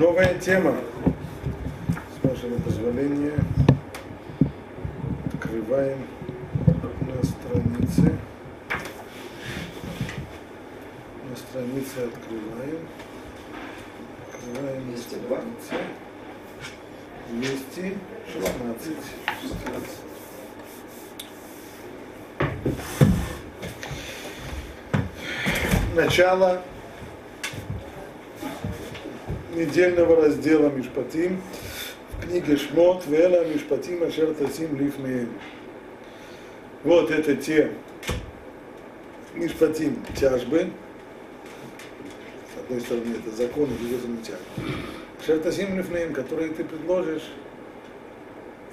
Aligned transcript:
Новая 0.00 0.34
тема. 0.38 0.74
С 2.08 2.26
вашего 2.26 2.58
позволения 2.60 3.34
открываем 5.26 6.06
на 7.02 7.22
странице. 7.22 8.18
На 11.28 11.36
странице 11.36 11.98
открываем. 11.98 12.88
Открываем 14.32 14.86
на 14.86 14.96
202. 14.96 15.38
странице. 17.28 17.92
216. 18.32 18.96
16. 19.42 19.90
Начало 25.94 26.62
недельного 29.54 30.16
раздела 30.16 30.70
Мишпатим 30.70 31.40
в 32.18 32.26
книге 32.26 32.56
Шмот 32.56 33.06
Вела 33.06 33.44
Мишпатим 33.44 34.02
Ашер 34.02 34.34
Тасим 34.34 34.76
Лифнеем. 34.76 35.30
Вот 36.84 37.10
это 37.10 37.36
те 37.36 37.72
Мишпатим 39.34 40.04
тяжбы. 40.16 40.70
С 42.54 42.60
одной 42.60 42.80
стороны, 42.80 43.14
это 43.16 43.36
законы, 43.36 43.74
с 43.74 43.78
другой 43.78 43.98
стороны, 43.98 44.18
тяжбы. 44.22 44.74
Ашер 45.20 45.38
Тасим 45.40 45.76
Лифнеем, 45.76 46.12
которые 46.12 46.50
ты 46.50 46.64
предложишь 46.64 47.30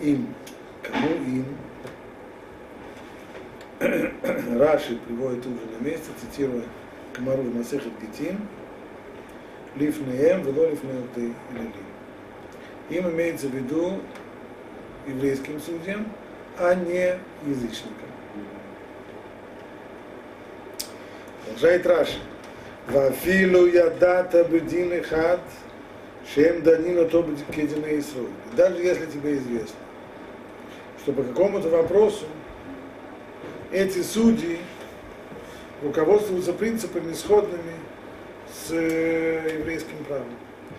им. 0.01 0.33
Кому 0.83 1.09
им? 1.09 1.45
Раши 4.57 4.95
приводит 4.95 5.45
уже 5.45 5.55
на 5.79 5.85
месте, 5.85 6.09
цитируя 6.19 6.63
Камару 7.13 7.43
Масехет 7.43 7.91
Гитин, 8.01 8.39
лифнеем, 9.77 10.43
вело 10.43 10.69
лифнеуты 10.69 11.33
или 11.51 12.97
Им 12.97 13.09
имеется 13.11 13.47
в 13.47 13.53
виду 13.53 13.99
еврейским 15.07 15.59
судьям, 15.59 16.07
а 16.57 16.75
не 16.75 17.17
язычникам. 17.45 18.07
Продолжает 21.43 21.85
Раши. 21.85 22.19
Вафилу 22.87 23.65
ядата 23.67 24.45
бедин 24.45 25.03
хат, 25.03 25.41
шем 26.33 26.61
данина 26.63 27.05
то 27.05 27.23
кедина 27.53 27.85
Исруэль. 27.99 28.29
Даже 28.55 28.81
если 28.81 29.05
тебе 29.07 29.35
известно, 29.35 29.75
что 31.01 31.11
какому-то 31.11 31.67
вопросу 31.69 32.25
эти 33.71 34.01
судьи 34.01 34.59
руководствуются 35.83 36.53
принципами 36.53 37.11
сходными 37.13 37.73
с 38.67 38.71
э, 38.71 39.59
еврейским 39.59 40.03
правом. 40.07 40.27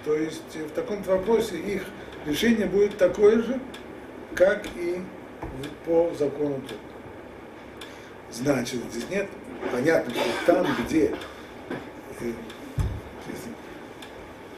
То 0.05 0.15
есть 0.15 0.43
э, 0.55 0.65
в 0.65 0.71
таком 0.73 1.03
вопросе 1.03 1.59
их 1.59 1.85
решение 2.27 2.67
будет 2.67 2.99
такое 2.99 3.43
же, 3.43 3.61
как 4.35 4.67
и 4.77 5.01
по 5.87 6.13
закону 6.19 6.61
Тора. 6.69 6.81
Значит, 8.31 8.81
здесь 8.91 9.09
нет, 9.11 9.27
понятно, 9.73 10.13
что 10.15 10.53
там, 10.53 10.67
где 10.85 11.15
э, 12.21 12.33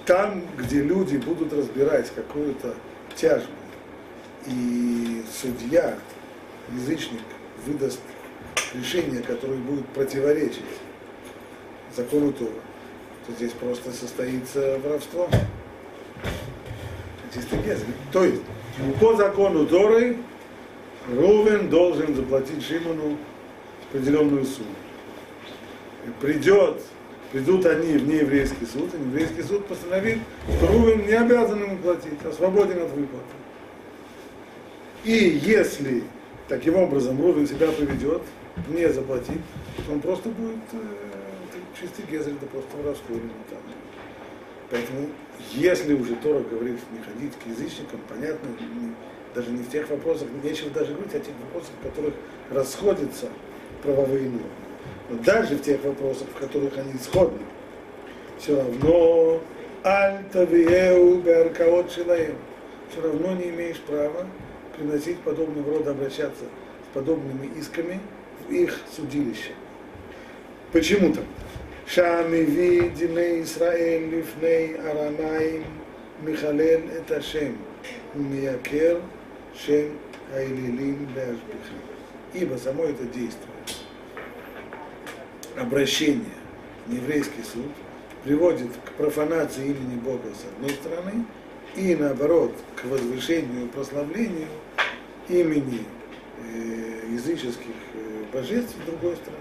там, 0.06 0.42
где 0.56 0.82
люди 0.82 1.16
будут 1.18 1.52
разбирать 1.52 2.10
какую-то 2.12 2.74
тяжбу, 3.14 3.52
и 4.46 5.22
судья, 5.30 5.96
язычник, 6.72 7.20
выдаст 7.64 8.00
решение, 8.74 9.22
которое 9.22 9.58
будет 9.58 9.86
противоречить 9.88 10.64
закону 11.94 12.32
Тора, 12.32 12.50
то 12.50 12.69
здесь 13.36 13.52
просто 13.52 13.92
состоится 13.92 14.78
воровство. 14.82 15.28
Чисто. 17.32 17.56
То 18.12 18.24
есть, 18.24 18.42
по 19.00 19.14
закону 19.14 19.66
Торы 19.66 20.16
Рувен 21.08 21.68
должен 21.68 22.14
заплатить 22.14 22.64
Шимону 22.64 23.16
определенную 23.88 24.44
сумму. 24.44 24.68
И 26.06 26.10
придет, 26.20 26.82
придут 27.32 27.66
они 27.66 27.98
в 27.98 28.08
нееврейский 28.08 28.66
суд, 28.66 28.92
и 28.94 28.96
еврейский 28.96 29.42
суд 29.42 29.66
постановит, 29.66 30.18
что 30.56 30.66
Рувен 30.66 31.06
не 31.06 31.12
обязан 31.12 31.62
ему 31.62 31.76
платить, 31.78 32.18
а 32.24 32.32
свободен 32.32 32.82
от 32.82 32.90
выплаты. 32.90 33.24
И 35.04 35.40
если 35.42 36.02
таким 36.48 36.76
образом 36.76 37.20
Рувен 37.20 37.46
себя 37.46 37.68
поведет, 37.70 38.22
не 38.68 38.88
заплатит, 38.92 39.40
то 39.86 39.92
он 39.92 40.00
просто 40.00 40.28
будет 40.28 40.56
э, 40.72 40.76
чистый 41.78 42.04
гезель, 42.10 42.34
это 42.34 42.46
просто 42.46 42.76
воровство. 42.76 43.16
Поэтому, 44.70 45.08
если 45.52 45.94
уже 45.94 46.14
Тора 46.16 46.40
говорит 46.40 46.78
не 46.92 47.02
ходить 47.02 47.32
к 47.42 47.46
язычникам, 47.46 48.00
понятно, 48.08 48.48
даже 49.34 49.50
не 49.50 49.62
в 49.62 49.70
тех 49.70 49.88
вопросах, 49.90 50.28
нечего 50.42 50.70
даже 50.70 50.94
говорить 50.94 51.14
о 51.14 51.20
тех 51.20 51.34
вопросах, 51.40 51.70
в 51.80 51.88
которых 51.88 52.14
расходятся 52.50 53.28
правовые 53.82 54.24
нормы. 54.24 54.46
Но 55.08 55.18
даже 55.18 55.56
в 55.56 55.62
тех 55.62 55.82
вопросах, 55.84 56.28
в 56.28 56.38
которых 56.38 56.78
они 56.78 56.94
сходны, 56.98 57.40
все 58.38 58.56
равно 58.56 59.40
альтавиеу 59.82 61.20
беркаот 61.20 61.90
шилаем. 61.92 62.36
Все 62.90 63.02
равно 63.02 63.34
не 63.34 63.50
имеешь 63.50 63.80
права 63.80 64.26
приносить 64.76 65.18
подобного 65.20 65.78
рода, 65.78 65.92
обращаться 65.92 66.44
с 66.44 66.94
подобными 66.94 67.46
исками 67.58 68.00
в 68.46 68.52
их 68.52 68.80
судилище. 68.94 69.52
Почему 70.72 71.12
так? 71.12 71.24
שהמביא 71.89 72.81
דיני 72.93 73.21
ישראל 73.21 74.01
לפני 74.11 74.73
ארמיים 74.85 75.61
מחלל 76.23 76.79
את 76.97 77.11
השם 77.11 77.51
ומייקר 78.15 78.97
שם 79.53 79.87
האלילים 80.33 81.05
להשביחים. 81.15 81.85
Ибо 82.33 82.57
само 82.57 82.83
это 82.83 83.05
действие, 83.05 83.55
обращение 85.55 86.37
в 86.85 86.91
еврейский 86.91 87.43
суд 87.43 87.71
приводит 88.25 88.71
к 88.83 88.91
профанации 88.91 89.67
имени 89.67 89.95
Бога 89.95 90.29
с 90.33 90.43
одной 90.43 90.71
стороны 90.71 91.25
и 91.75 91.95
наоборот 91.95 92.53
к 92.75 92.83
возвышению 92.85 93.65
и 93.65 93.67
прославлению 93.69 94.49
имени 95.29 95.85
э, 96.43 97.13
языческих 97.13 97.75
э, 97.93 98.23
божеств 98.33 98.75
с 98.83 98.85
другой 98.85 99.15
стороны. 99.15 99.38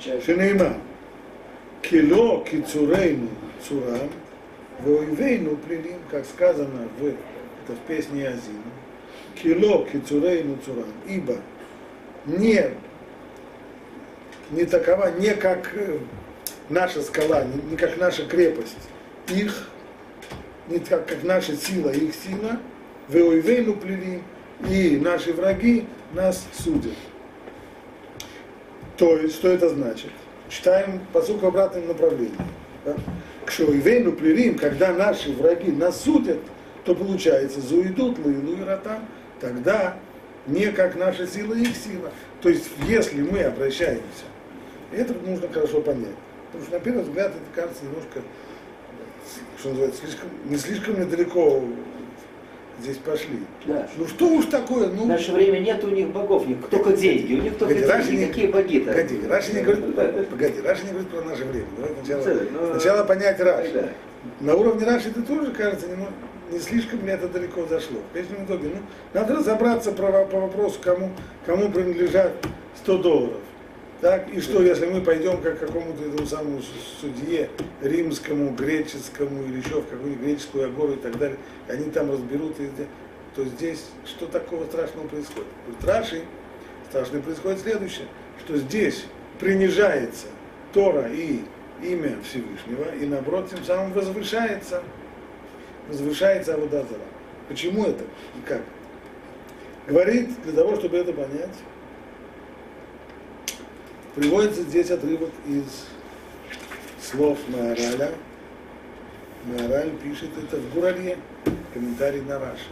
שנאמר, 0.00 0.72
כי 1.82 2.02
לא 2.02 2.42
קיצורנו 2.46 3.26
צורם, 3.60 4.08
ואויבינו 4.82 5.56
פלילים, 5.66 5.98
как 6.10 6.24
сказано 6.24 6.88
в, 6.98 7.04
это 7.04 7.72
в 7.72 7.86
песне 7.86 8.28
Азина, 8.28 8.72
кило 9.34 9.84
кицурейну 9.84 10.58
цурам, 10.64 10.92
ибо 11.06 11.36
не, 12.26 12.70
не 14.50 14.64
такова, 14.64 15.12
не 15.12 15.34
как 15.34 15.70
э, 15.74 15.98
наша 16.68 17.02
скала, 17.02 17.44
не, 17.44 17.70
не 17.70 17.76
как 17.76 17.96
наша 17.98 18.26
крепость, 18.26 18.88
их, 19.28 19.70
не 20.68 20.78
как, 20.78 21.06
как 21.06 21.22
наша 21.22 21.56
сила, 21.56 21.90
их 21.90 22.14
сила, 22.14 22.58
веойвейну 23.08 23.74
плели, 23.74 24.22
и 24.68 24.96
наши 24.96 25.32
враги 25.32 25.86
нас 26.12 26.46
судят. 26.52 26.92
То 28.99 29.15
есть, 29.17 29.35
что 29.35 29.47
это 29.47 29.69
значит? 29.69 30.11
Читаем 30.49 30.99
посук 31.13 31.41
в 31.41 31.45
обратном 31.45 31.87
направлении. 31.87 32.35
К 33.45 33.49
шоивейну 33.51 34.11
плерим, 34.11 34.57
когда 34.57 34.91
наши 34.91 35.31
враги 35.31 35.71
нас 35.71 36.03
судят, 36.03 36.39
то 36.83 36.93
получается 36.93 37.61
зуидут 37.61 38.19
лылу 38.19 38.57
и 38.57 38.63
ратам, 38.63 39.07
тогда 39.39 39.95
не 40.47 40.71
как 40.71 40.97
наша 40.97 41.25
сила 41.27 41.53
их 41.53 41.75
сила. 41.77 42.11
То 42.41 42.49
есть, 42.49 42.69
если 42.87 43.21
мы 43.21 43.41
обращаемся, 43.43 44.25
это 44.91 45.13
нужно 45.13 45.47
хорошо 45.47 45.79
понять. 45.79 46.15
Потому 46.47 46.65
что 46.65 46.73
на 46.73 46.79
первый 46.81 47.03
взгляд 47.03 47.31
это 47.31 47.61
кажется 47.61 47.85
немножко, 47.85 48.21
что 49.59 49.69
называется, 49.69 50.01
слишком, 50.01 50.29
не 50.45 50.57
слишком 50.57 50.99
недалеко 50.99 51.63
здесь 52.81 52.97
пошли. 52.97 53.39
Да. 53.65 53.87
Ну 53.97 54.07
что 54.07 54.27
уж 54.27 54.45
такое, 54.45 54.87
ну... 54.89 55.03
В 55.03 55.07
наше 55.07 55.31
время 55.31 55.59
нет 55.59 55.83
у 55.83 55.89
них 55.89 56.09
богов, 56.09 56.45
только 56.69 56.93
деньги, 56.93 57.33
у 57.35 57.41
них 57.41 57.57
только 57.57 57.75
Погоди, 57.75 58.07
деньги. 58.07 58.21
не- 58.21 58.27
Какие 58.27 58.47
боги-то? 58.47 58.91
Погоди, 58.91 59.19
Раши 59.27 59.53
не 59.53 59.61
говорит, 59.61 59.95
Да, 59.95 60.03
да. 60.11 60.23
погоди, 60.23 60.61
Раши 60.61 60.83
не 60.85 60.89
говорит 60.91 61.09
про 61.09 61.21
наше 61.21 61.45
время. 61.45 61.65
Давай 61.77 61.91
сначала, 62.03 62.39
но- 62.51 62.79
сначала 62.79 63.03
понять 63.03 63.39
Раши. 63.39 63.71
Да. 63.73 63.89
На 64.41 64.55
уровне 64.55 64.85
Раши 64.85 65.09
это 65.09 65.21
тоже 65.21 65.51
кажется, 65.51 65.87
не, 65.87 66.53
не 66.53 66.59
слишком 66.59 67.05
ли 67.05 67.11
это 67.11 67.27
далеко 67.27 67.65
зашло. 67.69 67.97
В 68.09 68.13
конечном 68.13 68.45
итоге, 68.45 68.69
ну, 68.73 68.79
надо 69.13 69.35
разобраться 69.35 69.91
про, 69.91 70.25
по 70.25 70.39
вопросу, 70.39 70.79
кому, 70.83 71.11
кому 71.45 71.69
принадлежат 71.69 72.31
100 72.83 72.97
долларов. 72.99 73.37
Так, 74.01 74.29
и 74.33 74.39
что, 74.39 74.61
если 74.61 74.85
мы 74.85 75.01
пойдем 75.01 75.41
как 75.41 75.57
к 75.57 75.59
какому-то 75.59 76.05
этому 76.05 76.25
самому 76.25 76.61
судье 77.01 77.49
римскому, 77.81 78.51
греческому 78.51 79.43
или 79.43 79.57
еще 79.57 79.81
в 79.81 79.89
какую-нибудь 79.89 80.23
греческую 80.23 80.67
агору 80.67 80.93
и 80.93 80.97
так 80.97 81.17
далее, 81.17 81.37
и 81.67 81.71
они 81.71 81.91
там 81.91 82.09
разберут, 82.09 82.57
и, 82.61 82.69
то 83.35 83.43
здесь 83.43 83.87
что 84.05 84.25
такого 84.25 84.65
страшного 84.65 85.07
происходит? 85.07 85.49
Говорит, 85.65 85.85
Раши, 85.85 86.21
страшно 86.89 87.19
происходит 87.19 87.59
следующее, 87.59 88.07
что 88.45 88.57
здесь 88.57 89.03
принижается 89.37 90.27
Тора 90.73 91.09
и 91.11 91.41
имя 91.83 92.15
Всевышнего, 92.23 92.95
и 92.95 93.05
наоборот, 93.05 93.49
тем 93.49 93.63
самым 93.65 93.91
возвышается, 93.91 94.81
возвышается 95.89 96.53
Авудазара. 96.53 97.01
Почему 97.49 97.83
это 97.83 98.03
и 98.03 98.47
как? 98.47 98.61
Говорит, 99.87 100.29
для 100.43 100.53
того, 100.53 100.77
чтобы 100.77 100.97
это 100.97 101.11
понять, 101.11 101.55
приводится 104.15 104.61
здесь 104.63 104.91
отрывок 104.91 105.31
из 105.47 105.85
слов 107.01 107.37
Маораля. 107.47 108.11
Маораль 109.45 109.91
пишет 110.03 110.29
это 110.37 110.57
в 110.57 110.73
Гуралье, 110.73 111.17
комментарий 111.73 112.21
на 112.21 112.39
Раши. 112.39 112.69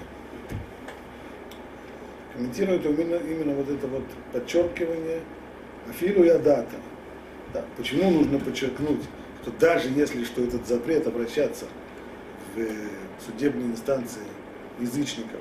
Комментирует 2.34 2.86
именно, 2.86 3.16
именно 3.16 3.56
вот 3.56 3.70
это 3.70 3.88
вот 3.88 4.04
подчеркивание 4.34 5.22
Афилу 5.90 6.24
и 6.24 6.30
Адата. 6.30 6.76
Да, 7.54 7.64
почему 7.78 8.12
нужно 8.12 8.40
подчеркнуть, 8.40 9.02
что 9.42 9.52
даже 9.60 9.90
если 9.90 10.24
что 10.26 10.44
этот 10.44 10.68
запрет 10.68 11.08
обращаться 11.08 11.66
в 12.56 13.26
судебные 13.26 13.68
инстанции 13.68 14.22
язычников, 14.80 15.40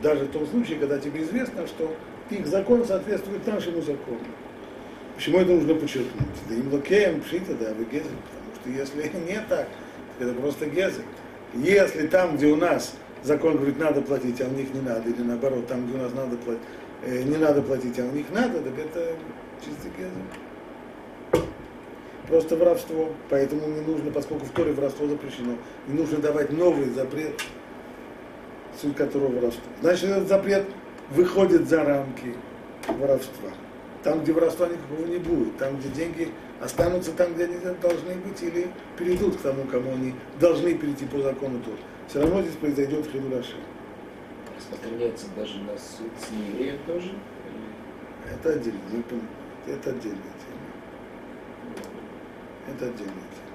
даже 0.00 0.26
в 0.26 0.30
том 0.30 0.46
случае, 0.46 0.78
когда 0.78 0.98
тебе 0.98 1.22
известно, 1.24 1.66
что 1.66 1.94
их 2.30 2.46
закон 2.46 2.84
соответствует 2.84 3.46
нашему 3.46 3.82
закону. 3.82 4.20
Почему 5.18 5.40
это 5.40 5.50
нужно 5.50 5.74
подчеркнуть? 5.74 6.28
Да 6.48 6.54
им 6.54 6.72
лакеем 6.72 7.20
пшита, 7.22 7.52
да, 7.54 7.74
вы 7.74 7.84
гезель. 7.86 8.04
Потому 8.04 8.54
что 8.54 8.70
если 8.70 9.18
не 9.26 9.40
так, 9.48 9.66
это 10.20 10.32
просто 10.32 10.66
гезель. 10.66 11.02
Если 11.54 12.06
там, 12.06 12.36
где 12.36 12.46
у 12.46 12.54
нас 12.54 12.94
закон 13.24 13.56
говорит, 13.56 13.80
надо 13.80 14.00
платить, 14.00 14.40
а 14.40 14.44
у 14.44 14.52
них 14.52 14.72
не 14.72 14.80
надо, 14.80 15.10
или 15.10 15.22
наоборот, 15.22 15.66
там, 15.66 15.88
где 15.88 15.98
у 15.98 16.02
нас 16.02 16.12
надо 16.14 16.36
платить, 16.36 16.62
э, 17.02 17.22
не 17.24 17.36
надо 17.36 17.62
платить, 17.62 17.98
а 17.98 18.04
у 18.04 18.12
них 18.12 18.26
надо, 18.30 18.60
так 18.60 18.78
это 18.78 19.16
чистый 19.58 19.90
гезель. 19.98 21.44
Просто 22.28 22.56
воровство. 22.56 23.08
Поэтому 23.28 23.66
не 23.66 23.80
нужно, 23.80 24.12
поскольку 24.12 24.46
в 24.46 24.50
Торе 24.50 24.70
воровство 24.70 25.08
запрещено, 25.08 25.54
не 25.88 25.98
нужно 25.98 26.18
давать 26.18 26.52
новый 26.52 26.90
запрет 26.90 27.42
суть 28.80 28.94
которого 28.94 29.32
воровство. 29.32 29.64
Значит, 29.80 30.10
этот 30.10 30.28
запрет 30.28 30.64
выходит 31.10 31.68
за 31.68 31.82
рамки 31.82 32.36
воровства. 32.86 33.50
Там, 34.02 34.22
где 34.22 34.32
воровства 34.32 34.68
никакого 34.68 35.06
не 35.06 35.18
будет, 35.18 35.56
там, 35.58 35.76
где 35.76 35.88
деньги 35.88 36.28
останутся 36.60 37.12
там, 37.12 37.34
где 37.34 37.44
они 37.44 37.56
должны 37.80 38.14
быть, 38.14 38.42
или 38.42 38.68
перейдут 38.96 39.36
к 39.36 39.40
тому, 39.40 39.64
кому 39.64 39.92
они 39.92 40.14
должны 40.40 40.74
перейти 40.74 41.04
по 41.06 41.20
закону 41.20 41.60
тоже. 41.60 41.78
Все 42.08 42.20
равно 42.20 42.42
здесь 42.42 42.56
произойдет 42.56 43.06
хилураши. 43.10 43.56
Распространяется 44.56 45.26
даже 45.36 45.58
на 45.58 45.76
суд 45.76 46.10
с 46.18 46.30
неевреем 46.30 46.78
тоже? 46.86 47.10
Это 48.32 48.50
отдельно, 48.50 48.78
это 49.66 49.90
отдельная 49.90 50.34
тема. 50.42 50.58
Это 52.68 52.84
отдельная 52.86 53.14
тема. 53.14 53.48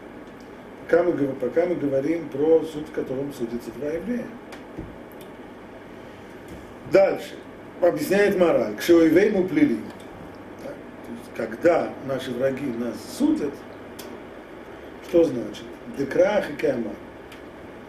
Пока 0.84 1.04
мы, 1.04 1.34
пока 1.34 1.66
мы 1.66 1.75
говорим 1.75 2.30
про 2.30 2.63
суд, 2.63 2.88
в 2.88 2.92
котором 2.92 3.34
судятся 3.34 3.72
два 3.72 3.90
еврея. 3.90 4.25
Дальше. 6.92 7.36
Объясняет 7.81 8.38
мораль. 8.40 8.75
Кшеоивейму 8.75 9.48
плели. 9.48 9.80
Когда 11.63 11.94
наши 12.06 12.31
враги 12.31 12.65
нас 12.65 12.94
судят, 13.18 13.54
что 15.07 15.24
значит? 15.24 15.63
Декрах 15.98 16.50
и 16.51 16.56
кема. 16.56 16.92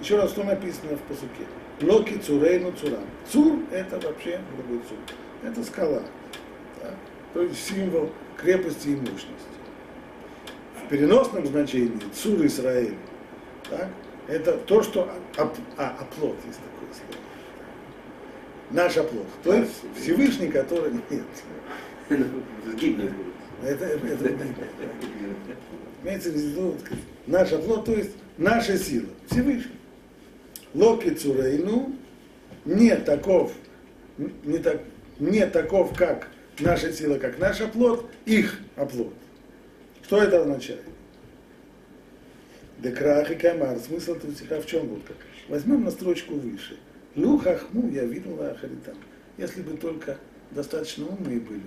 Еще 0.00 0.17
раз, 0.17 0.31
что 0.31 0.44
написано 0.44 0.97
в 0.97 1.00
посуке? 1.00 1.44
Локи 1.81 2.17
цурейну 2.19 2.71
цурам. 2.71 3.03
Цур– 3.29 3.59
это 3.73 3.99
вообще 3.99 4.38
другой 4.56 4.81
цур. 4.88 4.99
Это 5.43 5.65
скала. 5.65 6.03
Да? 6.81 6.91
То 7.32 7.43
есть 7.43 7.67
символ 7.67 8.12
крепости 8.37 8.91
и 8.91 8.94
мощности. 8.94 9.32
В 10.85 10.88
переносном 10.88 11.44
значении 11.44 11.99
цур 12.15 12.47
Израиль 12.47 12.94
так, 13.69 13.88
это 14.29 14.53
то, 14.53 14.85
что 14.85 15.11
оп, 15.37 15.53
а, 15.79 15.97
оплот 15.99 16.37
есть 16.47 16.61
такое 16.61 16.94
слово 16.94 17.25
наш 18.70 18.97
оплот. 18.97 19.27
То 19.43 19.55
есть 19.55 19.82
Всевышний, 19.97 20.49
который 20.49 20.93
нет. 21.11 21.25
Это, 23.64 23.84
это, 23.87 24.06
это 24.06 24.44
имеется 26.02 26.31
в 26.31 26.34
виду 26.34 26.76
наш 27.26 27.52
оплот, 27.52 27.87
то 27.87 27.93
есть 27.93 28.11
наша 28.37 28.76
сила. 28.76 29.08
Всевышний. 29.31 29.72
Локи 30.75 31.11
Цурейну 31.11 31.94
не 32.64 32.94
таков, 32.96 33.52
не, 34.19 34.58
так, 34.58 34.82
не 35.19 35.46
таков, 35.46 35.96
как 35.96 36.28
наша 36.58 36.93
сила, 36.93 37.19
как 37.19 37.38
наш 37.38 37.61
оплот, 37.61 38.11
их 38.26 38.61
оплот. 38.76 39.14
Что 40.02 40.22
это 40.22 40.43
означает? 40.43 40.82
Декрах 42.81 43.31
и 43.31 43.34
камар. 43.37 43.78
Смысл 43.78 44.14
этого 44.14 44.34
стиха 44.34 44.60
в 44.60 44.67
чем 44.67 44.88
был? 44.88 45.00
Возьмем 45.49 45.84
на 45.84 45.90
строчку 45.90 46.34
выше. 46.34 46.76
Ну, 47.14 47.38
хахму 47.38 47.88
я 47.90 48.05
видел 48.05 48.38
ахаритам. 48.43 48.96
Если 49.38 49.62
бы 49.62 49.76
только 49.76 50.19
достаточно 50.50 51.06
умные 51.06 51.40
были, 51.40 51.62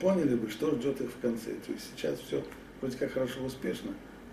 поняли 0.00 0.34
бы, 0.34 0.50
что 0.50 0.74
ждет 0.74 1.00
их 1.00 1.10
в 1.10 1.20
конце. 1.20 1.50
То 1.66 1.72
есть 1.72 1.90
сейчас 1.94 2.18
все 2.20 2.42
вроде 2.80 2.96
как 2.96 3.12
хорошо, 3.12 3.44
успешно, 3.44 3.92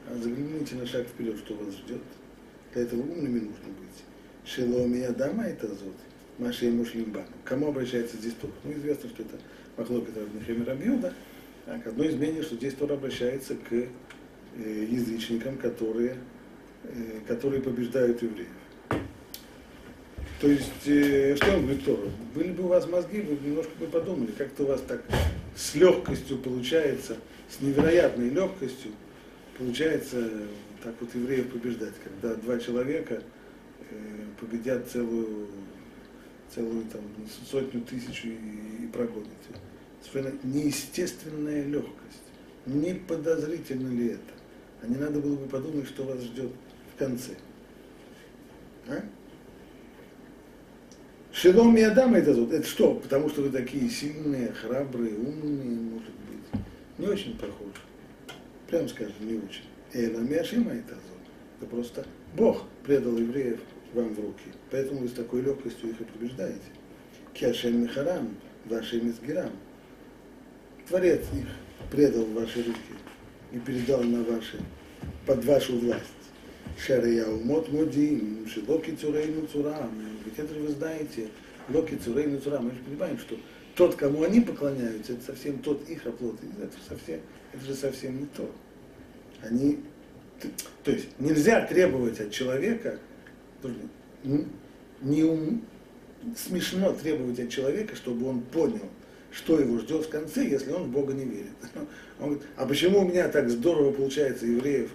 а 0.10 0.16
загляните 0.16 0.76
на 0.76 0.86
шаг 0.86 1.08
вперед, 1.08 1.38
что 1.38 1.56
вас 1.56 1.74
ждет. 1.76 2.02
Для 2.74 2.84
этого 2.84 3.02
умными 3.02 3.40
нужно 3.40 3.68
быть. 3.80 4.04
Шило 4.46 4.86
меня 4.86 5.12
дама 5.12 5.44
это 5.44 5.68
зод, 5.68 5.96
Маша 6.38 6.66
и 6.66 6.72
Мушлимбану. 6.72 7.28
Кому 7.46 7.68
обращается 7.70 8.18
здесь 8.18 8.34
Тор? 8.34 8.52
Ну, 8.64 8.74
известно, 8.74 9.10
что 9.10 9.24
это 9.24 9.38
Махлокет 9.78 10.18
Рабнихем 10.18 10.66
Рабьюда. 10.66 11.14
Так, 11.66 11.88
одно 11.88 12.04
из 12.04 12.16
мнений, 12.16 12.42
что 12.42 12.56
здесь 12.56 12.74
Тор 12.74 12.92
обращается 12.92 13.56
к 13.56 13.72
э, 13.72 13.88
язычникам, 14.58 15.58
которые, 15.58 16.18
э, 16.84 17.20
которые 17.28 17.62
побеждают 17.62 18.22
евреев. 18.22 18.50
То 20.42 20.50
есть, 20.50 20.88
э, 20.88 21.38
что 21.38 21.56
он 21.56 21.62
говорит 21.62 21.86
Тору? 21.86 22.12
Были 22.36 22.52
бы 22.52 22.64
у 22.64 22.68
вас 22.68 22.86
мозги, 22.90 23.22
вы 23.22 23.38
немножко 23.48 23.72
бы 23.80 23.88
подумали, 23.88 24.32
как-то 24.32 24.64
у 24.64 24.66
вас 24.66 24.82
так 24.82 25.02
с 25.56 25.76
легкостью 25.76 26.38
получается, 26.40 27.18
с 27.50 27.62
невероятной 27.62 28.30
легкостью 28.30 28.92
получается 29.58 30.30
так 30.84 30.96
вот 31.00 31.14
евреев 31.16 31.52
побеждать, 31.52 31.94
когда 32.04 32.36
два 32.36 32.60
человека 32.60 33.22
э, 33.90 33.96
победят 34.40 34.90
целую, 34.90 35.48
целую 36.54 36.84
там, 36.86 37.02
сотню, 37.50 37.82
тысячу 37.82 38.28
и, 38.28 38.84
и 38.84 38.88
прогонят. 38.92 39.30
Совершенно 40.02 40.38
неестественная 40.44 41.66
легкость. 41.66 41.94
Не 42.66 42.96
подозрительно 42.96 43.90
ли 43.90 44.08
это? 44.08 44.34
А 44.82 44.88
не 44.88 44.96
надо 44.96 45.20
было 45.20 45.36
бы 45.36 45.48
подумать, 45.48 45.88
что 45.88 46.04
вас 46.04 46.22
ждет 46.22 46.52
в 46.94 47.00
конце. 47.00 47.36
А? 48.88 49.02
Шелом 51.34 51.76
Миадама 51.76 52.20
это 52.20 52.34
зод. 52.34 52.54
Это 52.54 52.68
что? 52.68 52.94
Потому 52.94 53.28
что 53.28 53.42
вы 53.42 53.50
такие 53.50 53.90
сильные, 53.90 54.52
храбрые, 54.54 55.16
умные, 55.16 55.80
может 55.80 56.14
быть. 56.30 56.62
Не 57.00 57.08
очень 57.08 57.36
похоже. 57.38 57.82
Прям 58.68 58.88
скажем, 58.88 59.16
не 59.22 59.38
очень. 59.38 59.64
Эла 59.94 60.20
Миашима 60.20 60.72
это 60.72 60.94
зод. 60.94 61.22
Это 61.60 61.70
просто 61.70 62.06
Бог 62.36 62.64
предал 62.86 63.18
евреев 63.18 63.60
вам 63.94 64.14
в 64.14 64.20
руки. 64.20 64.46
Поэтому 64.70 65.02
вы 65.02 65.08
с 65.08 65.14
такой 65.14 65.42
легкостью 65.42 65.90
их 65.90 66.02
и 66.02 66.04
побеждаете. 66.04 66.60
Кяшем 67.34 67.82
Михарам, 67.82 68.36
вашим 68.66 69.10
Изгирам. 69.10 69.52
Творец 70.88 71.22
их 71.34 71.48
предал 71.92 72.26
в 72.26 72.34
ваши 72.34 72.60
руки 72.60 72.80
и 73.52 73.58
передал 73.58 74.04
на 74.04 74.24
ваши, 74.24 74.60
под 75.26 75.44
вашу 75.46 75.80
власть. 75.80 76.23
Шарияумот 76.78 77.72
модим, 77.72 78.48
шилоки 78.48 78.92
цурейну 78.92 79.48
цурам. 79.48 79.92
Ведь 80.26 80.38
это 80.38 80.54
вы 80.54 80.70
знаете, 80.70 81.28
локи 81.70 81.96
цурейну 81.96 82.40
цурам. 82.40 82.66
Мы 82.66 82.72
же 82.72 82.80
понимаем, 82.80 83.18
что 83.20 83.38
тот, 83.76 83.96
кому 83.96 84.24
они 84.24 84.42
поклоняются, 84.42 85.14
это 85.14 85.24
совсем 85.24 85.60
тот 85.60 85.88
их 85.90 86.06
оплот. 86.06 86.36
Это, 86.62 86.74
совсем, 86.88 87.20
это 87.54 87.66
же 87.66 87.74
совсем 87.74 88.20
не 88.20 88.26
то. 88.28 88.50
Они, 89.42 89.80
то 90.84 90.92
есть 90.92 91.08
нельзя 91.20 91.66
требовать 91.66 92.20
от 92.20 92.32
человека, 92.32 93.00
не 95.02 95.24
ум, 95.24 95.64
смешно 96.36 96.94
требовать 96.94 97.40
от 97.40 97.50
человека, 97.50 97.96
чтобы 97.96 98.28
он 98.28 98.42
понял, 98.42 98.90
что 99.32 99.60
его 99.60 99.80
ждет 99.80 100.06
в 100.06 100.10
конце, 100.10 100.48
если 100.48 100.72
он 100.72 100.84
в 100.84 100.90
Бога 100.90 101.14
не 101.14 101.26
верит. 101.26 101.52
Он 102.20 102.30
говорит, 102.30 102.48
а 102.56 102.66
почему 102.68 103.00
у 103.00 103.08
меня 103.08 103.28
так 103.28 103.50
здорово 103.50 103.92
получается 103.92 104.46
евреев 104.46 104.92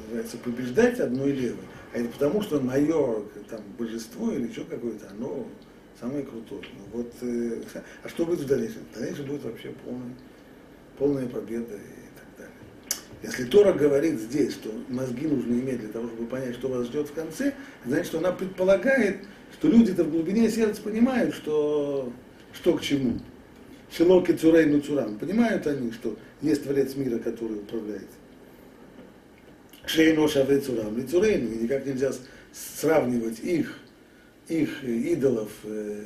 называется, 0.00 0.38
побеждать 0.38 1.00
одной 1.00 1.32
левой, 1.32 1.64
а 1.92 1.98
это 1.98 2.08
потому, 2.08 2.42
что 2.42 2.60
мое 2.60 3.22
там, 3.48 3.60
божество 3.78 4.30
или 4.32 4.48
еще 4.48 4.64
какое-то, 4.64 5.10
оно 5.10 5.46
самое 6.00 6.24
крутое. 6.24 6.62
Ну, 6.74 6.98
вот, 6.98 7.12
э, 7.22 7.62
а 8.02 8.08
что 8.08 8.24
будет 8.24 8.40
в 8.40 8.46
дальнейшем? 8.46 8.82
В 8.90 8.98
дальнейшем 8.98 9.26
будет 9.26 9.44
вообще 9.44 9.72
полная, 9.84 10.14
полная 10.98 11.26
победа 11.26 11.74
и 11.74 12.08
так 12.16 12.26
далее. 12.36 12.54
Если 13.22 13.44
Тора 13.44 13.72
говорит 13.72 14.20
здесь, 14.20 14.52
что 14.52 14.70
мозги 14.88 15.26
нужно 15.26 15.52
иметь 15.52 15.80
для 15.80 15.88
того, 15.88 16.08
чтобы 16.08 16.26
понять, 16.26 16.54
что 16.54 16.68
вас 16.68 16.86
ждет 16.86 17.08
в 17.08 17.14
конце, 17.14 17.54
значит, 17.84 18.06
что 18.06 18.18
она 18.18 18.32
предполагает, 18.32 19.18
что 19.52 19.68
люди-то 19.68 20.04
в 20.04 20.10
глубине 20.10 20.48
сердца 20.50 20.82
понимают, 20.82 21.34
что, 21.34 22.12
что 22.52 22.76
к 22.76 22.82
чему. 22.82 23.18
Шилоки 23.90 24.32
Цурей 24.32 24.66
Нуцурам. 24.66 25.18
Понимают 25.18 25.66
они, 25.66 25.92
что 25.92 26.16
есть 26.42 26.62
Творец 26.64 26.94
мира, 26.94 27.18
который 27.18 27.56
управляет 27.56 28.08
Шейно 29.88 30.28
шаве 30.28 30.60
цурам 30.60 30.98
лицурейну, 30.98 31.50
и 31.50 31.62
никак 31.62 31.86
нельзя 31.86 32.12
сравнивать 32.52 33.40
их, 33.40 33.78
их 34.46 34.84
идолов, 34.84 35.50
э, 35.64 36.04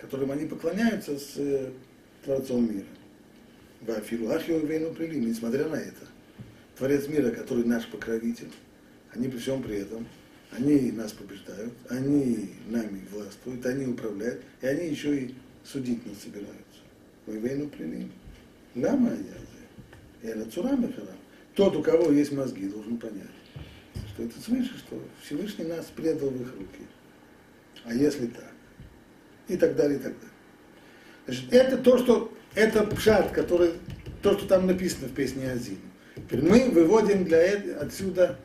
которым 0.00 0.30
они 0.30 0.46
поклоняются, 0.46 1.18
с 1.18 1.32
э, 1.38 1.70
Творцом 2.24 2.72
мира. 2.72 2.86
Вафилу 3.80 4.30
Ахио 4.30 4.58
Вейну 4.58 4.94
Прилим, 4.94 5.26
несмотря 5.26 5.68
на 5.68 5.74
это. 5.74 6.06
Творец 6.76 7.08
мира, 7.08 7.30
который 7.30 7.64
наш 7.64 7.84
покровитель, 7.88 8.52
они 9.12 9.26
при 9.26 9.38
всем 9.38 9.60
при 9.60 9.78
этом, 9.78 10.06
они 10.52 10.92
нас 10.92 11.12
побеждают, 11.12 11.74
они 11.88 12.50
нами 12.68 13.02
властвуют, 13.10 13.66
они 13.66 13.86
управляют, 13.86 14.40
и 14.62 14.66
они 14.66 14.88
еще 14.88 15.18
и 15.18 15.34
судить 15.64 16.06
нас 16.06 16.18
собираются. 16.22 16.54
Вейну 17.26 17.68
Прилим. 17.68 18.12
Лама 18.76 19.10
я 20.22 20.30
это 20.30 20.48
Цурам 20.50 20.92
Харам. 20.92 21.17
Тот, 21.58 21.74
у 21.74 21.82
кого 21.82 22.12
есть 22.12 22.30
мозги, 22.30 22.68
должен 22.68 22.98
понять, 22.98 23.24
что 24.14 24.22
это 24.22 24.40
свыше, 24.40 24.78
что 24.78 25.02
Всевышний 25.24 25.64
нас 25.64 25.86
предал 25.86 26.30
в 26.30 26.40
их 26.40 26.54
руки. 26.54 26.86
А 27.82 27.92
если 27.92 28.28
так? 28.28 28.52
И 29.48 29.56
так 29.56 29.74
далее, 29.74 29.98
и 29.98 30.00
так 30.00 30.12
далее. 30.12 30.36
Значит, 31.26 31.52
это 31.52 31.78
то, 31.78 31.98
что, 31.98 32.32
это 32.54 32.84
пшат, 32.84 33.32
который, 33.32 33.72
то, 34.22 34.38
что 34.38 34.46
там 34.46 34.68
написано 34.68 35.08
в 35.08 35.14
песне 35.14 35.50
Азим. 35.50 35.80
Мы 36.30 36.70
выводим 36.70 37.24
для 37.24 37.54
отсюда 37.80 38.38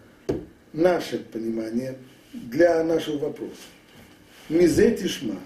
наше 0.74 1.20
понимание 1.20 2.00
для 2.34 2.84
нашего 2.84 3.20
вопроса. 3.20 3.62
Мизе 4.50 4.90
тишма, 4.98 5.38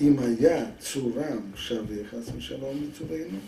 и 0.00 0.10
моя 0.10 0.72
цурам 0.80 1.54
шавеха 1.56 2.24
шалом 2.40 2.88
мицурейну, 2.88 3.38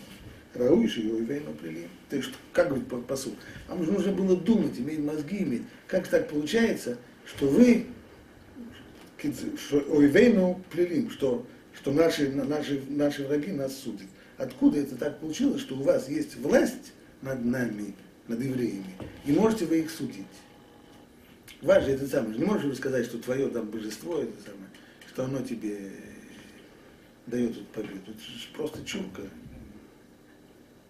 рауиш 0.53 0.97
и 0.97 1.01
вейну 1.01 1.53
прилим. 1.53 1.89
То 2.09 2.17
есть, 2.17 2.29
как 2.53 2.69
говорит 2.69 2.87
по 2.87 2.97
посуд? 2.97 3.35
Вам 3.67 3.83
же 3.83 3.91
нужно 3.91 4.11
было 4.11 4.35
думать, 4.35 4.77
иметь 4.77 4.99
мозги, 4.99 5.43
иметь. 5.43 5.63
Как 5.87 6.07
так 6.07 6.29
получается, 6.29 6.97
что 7.25 7.47
вы, 7.47 7.87
что 9.17 9.77
ойвейну 9.89 10.61
прилим, 10.71 11.09
что, 11.09 11.45
что 11.73 11.91
наши, 11.91 12.31
наши, 12.31 12.81
наши 12.89 13.25
враги 13.25 13.51
нас 13.51 13.77
судят. 13.77 14.07
Откуда 14.37 14.79
это 14.79 14.95
так 14.95 15.19
получилось, 15.19 15.61
что 15.61 15.75
у 15.75 15.83
вас 15.83 16.09
есть 16.09 16.35
власть 16.37 16.93
над 17.21 17.45
нами, 17.45 17.93
над 18.27 18.41
евреями, 18.41 18.95
и 19.25 19.31
можете 19.31 19.65
вы 19.65 19.81
их 19.81 19.91
судить? 19.91 20.25
Важно 21.61 21.91
это 21.91 22.07
самое. 22.07 22.39
Не 22.39 22.45
можешь 22.45 22.77
сказать, 22.77 23.05
что 23.05 23.19
твое 23.19 23.47
там 23.49 23.69
божество, 23.69 24.17
это 24.19 24.33
самое, 24.43 24.69
что 25.07 25.25
оно 25.25 25.41
тебе 25.41 25.91
дает 27.27 27.51
эту 27.51 27.65
победу. 27.65 27.99
Это 28.07 28.19
же 28.19 28.47
просто 28.55 28.83
чурка. 28.83 29.21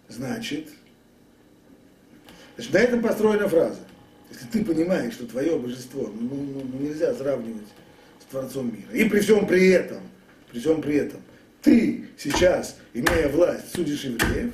Значит, 0.08 0.68
значит, 2.56 2.72
на 2.72 2.78
этом 2.78 3.02
построена 3.02 3.48
фраза. 3.48 3.80
Если 4.30 4.46
ты 4.46 4.64
понимаешь, 4.64 5.14
что 5.14 5.26
твое 5.26 5.58
божество 5.58 6.08
ну, 6.08 6.28
ну, 6.28 6.36
ну, 6.36 6.68
ну, 6.72 6.78
нельзя 6.78 7.14
сравнивать 7.14 7.68
с 8.20 8.24
Творцом 8.30 8.74
мира, 8.74 8.90
и 8.92 9.08
при 9.08 9.20
всем 9.20 9.46
при 9.46 9.68
этом, 9.70 10.00
при 10.50 10.58
всем 10.60 10.80
при 10.80 10.96
этом, 10.96 11.20
ты 11.62 12.08
сейчас, 12.18 12.78
имея 12.94 13.28
власть, 13.28 13.74
судишь 13.74 14.04
евреев, 14.04 14.52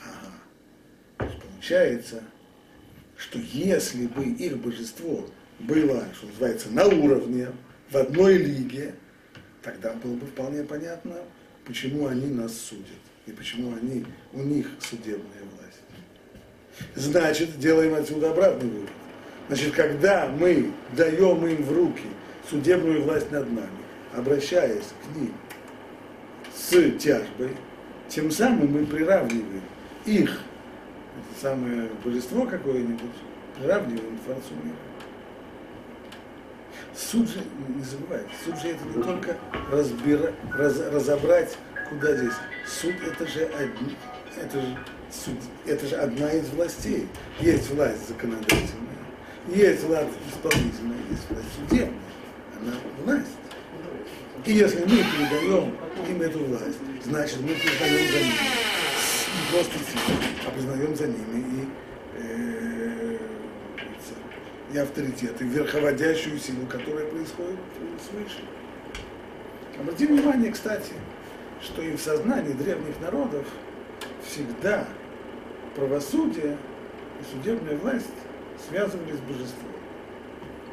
ага, 0.00 1.30
получается, 1.40 2.22
что 3.16 3.38
если 3.38 4.06
бы 4.06 4.24
их 4.24 4.58
божество 4.58 5.28
было, 5.58 6.04
что 6.14 6.26
называется, 6.26 6.68
на 6.70 6.86
уровне, 6.86 7.48
в 7.90 7.96
одной 7.96 8.36
лиге, 8.36 8.94
тогда 9.62 9.92
было 9.94 10.14
бы 10.14 10.26
вполне 10.26 10.64
понятно, 10.64 11.16
почему 11.64 12.06
они 12.06 12.26
нас 12.26 12.56
судят 12.56 12.84
и 13.26 13.32
почему 13.32 13.74
они, 13.74 14.04
у 14.32 14.40
них 14.40 14.68
судебная 14.80 15.42
власть. 15.56 15.80
Значит, 16.94 17.58
делаем 17.58 17.94
отсюда 17.94 18.30
обратный 18.30 18.68
вывод. 18.68 18.90
Значит, 19.48 19.74
когда 19.74 20.26
мы 20.26 20.72
даем 20.96 21.46
им 21.46 21.62
в 21.62 21.72
руки 21.72 22.06
судебную 22.48 23.02
власть 23.02 23.30
над 23.30 23.50
нами, 23.50 23.68
обращаясь 24.14 24.92
к 25.02 25.16
ним 25.16 25.32
с 26.54 26.98
тяжбой, 26.98 27.50
тем 28.08 28.30
самым 28.30 28.72
мы 28.72 28.86
приравниваем 28.86 29.62
их, 30.06 30.30
это 30.30 31.40
самое 31.40 31.88
божество 32.04 32.46
какое-нибудь, 32.46 33.10
приравниваем 33.58 34.18
к 34.18 34.24
Творцу 34.24 34.54
мира. 34.62 34.76
Суд 36.96 37.28
же, 37.28 37.40
не 37.68 37.82
забывайте, 37.82 38.28
суд 38.44 38.56
же 38.60 38.68
это 38.68 38.84
не 38.84 39.02
только 39.02 39.36
разбира, 39.70 40.32
раз, 40.52 40.78
разобрать, 40.92 41.58
куда 41.88 42.16
здесь. 42.16 42.34
Суд 42.66 42.94
это 43.06 43.26
же, 43.26 43.44
одни, 43.44 43.96
это, 44.40 44.60
же, 44.60 44.78
суд, 45.10 45.36
это 45.66 45.86
же 45.86 45.96
одна 45.96 46.30
из 46.32 46.48
властей. 46.48 47.06
Есть 47.40 47.70
власть 47.70 48.08
законодательная, 48.08 48.98
есть 49.48 49.84
власть 49.84 50.10
исполнительная, 50.28 50.98
есть 51.10 51.30
власть 51.30 51.48
судебная. 51.56 52.00
Она 52.60 52.72
власть. 53.04 53.26
И 54.46 54.52
если 54.52 54.80
мы 54.80 54.86
передаем 54.86 55.76
им 56.08 56.22
эту 56.22 56.38
власть, 56.44 56.78
значит 57.04 57.40
мы 57.40 57.54
признаем 57.54 58.12
за 58.12 58.18
ними. 58.18 58.38
Не 59.34 59.52
просто 59.52 59.78
а 60.46 60.50
признаем 60.50 60.96
за 60.96 61.06
ними 61.06 61.60
и 61.60 61.84
и 64.74 64.78
авторитет, 64.78 65.40
и 65.40 65.44
верховодящую 65.44 66.38
силу, 66.38 66.66
которая 66.66 67.06
происходит 67.06 67.58
свыше. 68.10 68.42
Обратим 69.78 70.16
внимание, 70.16 70.50
кстати, 70.50 70.92
что 71.60 71.82
и 71.82 71.96
в 71.96 72.00
сознании 72.00 72.52
древних 72.52 73.00
народов 73.00 73.44
всегда 74.22 74.86
правосудие 75.74 76.56
и 77.20 77.24
судебная 77.32 77.76
власть 77.76 78.06
связывались 78.68 79.16
с 79.16 79.20
божеством. 79.20 79.70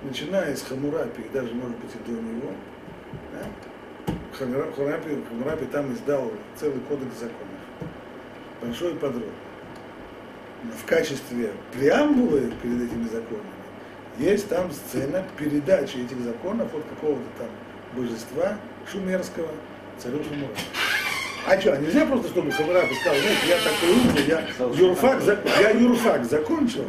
Начиная 0.04 0.56
с 0.56 0.64
Хамурапи, 0.64 1.24
даже, 1.32 1.54
может 1.54 1.78
быть, 1.78 1.92
и 1.94 2.12
до 2.12 2.20
него, 2.20 2.52
да? 3.34 4.14
Хамурапи, 4.38 5.20
Хамурапи 5.30 5.66
там 5.66 5.94
издал 5.94 6.32
целый 6.60 6.80
кодекс 6.82 7.20
законов, 7.20 7.92
большой 8.62 8.94
и 8.94 8.96
подробный. 8.96 9.30
Но 10.64 10.72
в 10.72 10.86
качестве 10.86 11.52
преамбулы 11.74 12.52
перед 12.62 12.84
этими 12.84 13.04
законами 13.06 13.46
есть 14.18 14.48
там 14.50 14.72
сцена 14.72 15.24
передачи 15.38 15.98
этих 15.98 16.20
законов 16.20 16.74
от 16.74 16.84
какого-то 16.84 17.26
там 17.38 17.48
божества 17.96 18.58
шумерского 18.92 19.50
царю 20.02 20.24
Шумура. 20.24 20.52
А 21.48 21.60
что, 21.60 21.74
а 21.74 21.78
нельзя 21.78 22.06
просто, 22.06 22.28
чтобы 22.30 22.52
Хамурапи 22.52 22.94
сказал, 22.96 23.18
знаете, 23.20 23.48
я 23.48 23.58
такой 23.58 23.90
умный, 23.90 24.28
я 24.28 24.88
юрфак, 24.88 25.24
я 25.60 25.70
юрфак 25.72 26.26
закончил, 26.26 26.86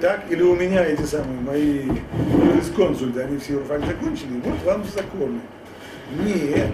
так, 0.00 0.24
или 0.30 0.42
у 0.42 0.56
меня 0.56 0.84
эти 0.84 1.02
самые 1.02 1.40
мои 1.40 1.90
юрисконсульты, 2.32 3.20
они 3.20 3.38
все 3.38 3.54
юрфак 3.54 3.84
закончили, 3.84 4.40
вот 4.42 4.62
вам 4.64 4.84
законы. 4.84 5.40
Нет, 6.22 6.72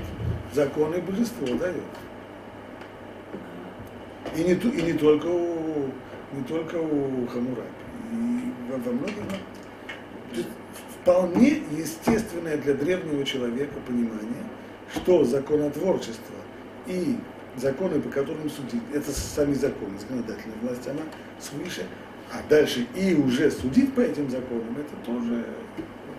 законы 0.55 1.00
божество 1.00 1.47
дает. 1.57 1.83
И 4.37 4.45
не, 4.45 4.53
и 4.53 4.83
не 4.83 4.93
только 4.93 5.27
у, 5.27 5.91
не 6.33 6.45
только 6.47 6.77
у 6.77 7.27
Хамурапи, 7.27 7.69
и 8.12 8.53
во, 8.71 8.77
во 8.77 8.93
многих 8.93 9.25
вполне 11.00 11.62
естественное 11.77 12.57
для 12.57 12.75
древнего 12.75 13.25
человека 13.25 13.75
понимание, 13.87 14.45
что 14.94 15.25
законотворчество 15.25 16.37
и 16.87 17.16
законы, 17.56 18.00
по 18.00 18.09
которым 18.09 18.49
судить, 18.50 18.82
это 18.92 19.11
сами 19.11 19.54
законы, 19.54 19.99
законодательная 19.99 20.56
власть, 20.62 20.87
она 20.88 21.02
свыше, 21.38 21.87
а 22.32 22.49
дальше 22.49 22.87
и 22.94 23.14
уже 23.14 23.50
судить 23.50 23.94
по 23.94 24.00
этим 24.00 24.30
законам, 24.30 24.76
это 24.78 24.94
тоже 25.04 25.47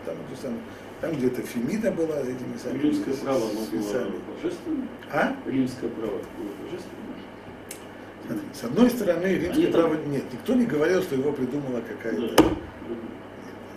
там, 0.06 0.16
то 0.30 0.42
самое, 0.42 0.62
там 1.00 1.14
где-то 1.14 1.42
Фемида 1.42 1.92
была 1.92 2.24
с 2.24 2.28
этими 2.28 2.58
самими. 2.58 2.84
Римское 2.84 3.14
право 3.16 3.40
было 3.40 4.36
божественное? 4.42 4.88
А? 5.12 5.36
Римское 5.46 5.90
право 5.90 6.12
было? 6.12 6.80
Смотри, 8.28 8.48
с 8.54 8.64
одной 8.64 8.90
стороны, 8.90 9.26
римское 9.26 9.54
Они 9.54 9.66
право 9.68 9.96
там... 9.96 10.12
нет, 10.12 10.24
никто 10.32 10.54
не 10.54 10.66
говорил, 10.66 11.02
что 11.02 11.16
его 11.16 11.32
придумала 11.32 11.82
какая-то 11.82 12.36
да 12.36 12.44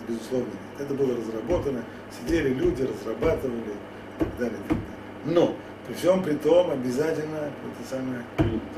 безусловно, 0.08 0.50
это 0.78 0.94
было 0.94 1.16
разработано, 1.16 1.82
сидели 2.10 2.50
люди, 2.50 2.82
разрабатывали 2.82 3.74
так 4.18 4.28
далее. 4.38 4.58
Так 4.68 4.78
далее. 4.78 4.84
Но 5.26 5.56
при 5.86 5.94
всем 5.94 6.22
при 6.22 6.34
том 6.34 6.70
обязательно 6.70 7.36
это 7.36 7.88
самое 7.88 8.22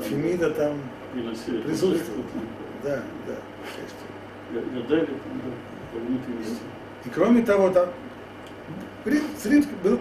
Фемида 0.07 0.51
там 0.51 0.77
присутствует. 1.65 2.25
Да, 2.83 3.01
да. 3.27 3.35
И 7.05 7.09
кроме 7.13 7.43
того, 7.43 7.69
там 7.69 7.89
с 9.05 9.45
римским 9.45 9.77
был, 9.83 9.99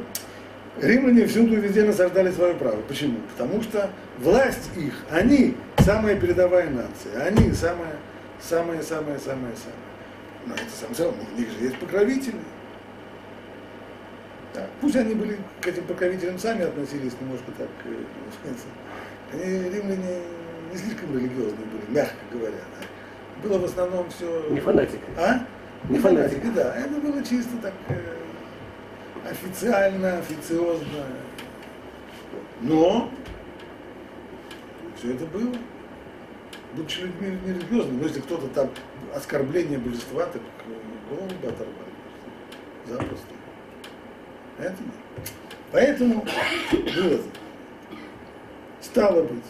римляне 0.80 1.26
всюду 1.26 1.54
и 1.54 1.60
везде 1.60 1.84
насаждали 1.84 2.30
свое 2.32 2.54
право. 2.54 2.80
Почему? 2.82 3.18
Потому 3.36 3.62
что 3.62 3.90
власть 4.18 4.70
их, 4.76 4.94
они 5.10 5.56
самая 5.78 6.18
передовая 6.18 6.70
нация, 6.70 7.24
они 7.24 7.52
самая, 7.52 7.96
самая, 8.40 8.82
самая, 8.82 9.18
самая, 9.18 9.54
самая. 9.56 9.86
Но 10.46 10.54
это 10.54 10.64
сам 10.80 10.94
целом, 10.94 11.14
у 11.34 11.38
них 11.38 11.50
же 11.50 11.64
есть 11.64 11.78
покровители. 11.78 12.36
Пусть 14.80 14.96
они 14.96 15.14
были 15.14 15.38
к 15.60 15.66
этим 15.66 15.84
покровителям 15.84 16.38
сами 16.38 16.64
относились 16.64 17.12
немножко 17.20 17.52
так, 17.56 17.68
э, 17.84 18.52
они 19.32 19.68
римляне 19.70 20.20
не 20.72 20.78
слишком 20.78 21.16
религиозные 21.16 21.66
были, 21.66 21.82
мягко 21.88 22.16
говоря. 22.32 22.56
Да. 22.56 23.48
было 23.48 23.58
в 23.58 23.64
основном 23.64 24.08
все... 24.10 24.48
Не 24.50 24.60
фанатик. 24.60 25.00
А? 25.16 25.40
Не 25.88 25.98
фанатики, 25.98 26.40
фанатик. 26.40 26.54
да. 26.54 26.76
Это 26.76 27.00
было 27.00 27.22
чисто 27.22 27.56
так 27.62 27.72
э, 27.88 28.16
официально, 29.30 30.18
официозно. 30.18 31.06
Но 32.60 33.10
все 34.96 35.14
это 35.14 35.26
было. 35.26 35.54
Будучи 36.74 37.00
людьми 37.00 37.38
нерелигиозными, 37.46 38.00
но 38.00 38.06
если 38.06 38.20
кто-то 38.20 38.48
там 38.48 38.70
оскорбление 39.14 39.78
божества, 39.78 40.26
так 40.26 40.42
э, 40.42 41.10
голову 41.10 41.30
бы 41.40 41.48
оторвали. 41.48 41.86
Запросто. 42.86 43.35
Это 44.58 44.70
нет. 44.70 45.32
Поэтому 45.72 46.24
было. 46.72 47.20
Стало 48.80 49.22
быть, 49.24 49.42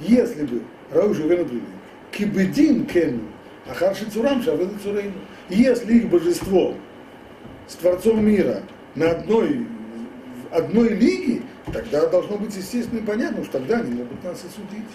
если 0.00 0.44
бы 0.44 0.62
Раужи 0.90 1.22
Венудрили, 1.22 1.62
Кибедин 2.10 2.84
Кену, 2.86 3.22
Ахарши 3.68 4.10
Цурам 4.10 4.42
Шаведу 4.42 4.78
Цурейну, 4.78 5.14
если 5.48 5.94
их 5.94 6.08
божество 6.08 6.74
с 7.66 7.74
Творцом 7.76 8.24
мира 8.24 8.62
на 8.94 9.10
одной, 9.10 9.66
одной 10.50 10.88
лиге, 10.90 11.42
тогда 11.72 12.06
должно 12.08 12.36
быть 12.36 12.54
естественно 12.54 12.98
и 12.98 13.02
понятно, 13.02 13.42
что 13.44 13.58
тогда 13.58 13.78
они 13.78 13.94
могут 13.94 14.22
нас 14.22 14.44
и 14.44 14.48
судить. 14.48 14.90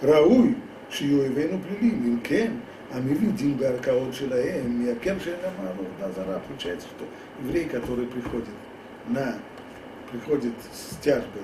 Рауй, 0.00 0.56
Шиоевену 0.90 1.58
Плилим, 1.60 2.14
Имкен, 2.14 2.52
а 2.52 2.52
мы 2.52 2.60
видим 2.94 3.54
Баркаот 3.54 4.14
Шилаем, 4.14 4.86
Якем 4.86 5.20
Шеляману, 5.20 5.86
да, 6.00 6.10
зара, 6.12 6.40
получается, 6.48 6.86
что 6.96 7.04
еврей, 7.44 7.64
который 7.64 8.06
приходит 8.06 8.48
на, 9.08 9.34
приходит 10.10 10.52
с 10.72 10.96
тяжбой 10.96 11.42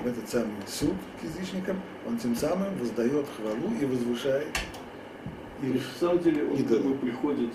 в 0.00 0.06
этот 0.06 0.28
самый 0.28 0.54
суд 0.66 0.94
к 1.20 1.24
язычникам, 1.24 1.80
он 2.06 2.18
тем 2.18 2.34
самым 2.36 2.76
воздает 2.78 3.26
хвалу 3.36 3.72
и 3.80 3.84
возвышает 3.84 4.48
То 5.60 5.66
их. 5.66 5.74
есть, 5.74 5.86
в 5.96 5.98
самом 6.00 6.18
деле 6.20 6.44
он 6.44 6.56
Идол. 6.56 6.76
как 6.78 6.86
бы 6.86 6.94
приходит 6.96 7.50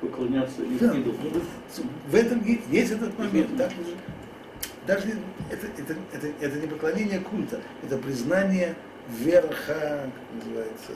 поклоняться 0.00 0.62
их 0.62 0.78
Да, 0.80 0.96
идолу. 0.96 1.16
вот 1.32 1.42
в 2.08 2.14
этом 2.14 2.42
есть, 2.70 2.92
этот 2.92 3.18
момент. 3.18 3.56
Так, 3.56 3.70
даже 4.86 5.08
это, 5.50 5.66
это, 5.78 5.94
это, 6.12 6.26
это 6.40 6.58
не 6.58 6.66
поклонение 6.66 7.20
культа, 7.20 7.60
это 7.84 7.96
признание 7.98 8.74
верха, 9.20 10.10
как 10.10 10.44
называется, 10.44 10.92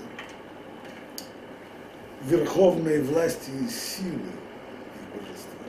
верховной 2.24 3.02
власти 3.02 3.50
и 3.50 3.68
силы 3.68 4.30
их 4.96 5.20
божества, 5.20 5.66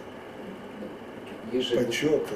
Есть 1.51 1.75
почета. 1.75 2.33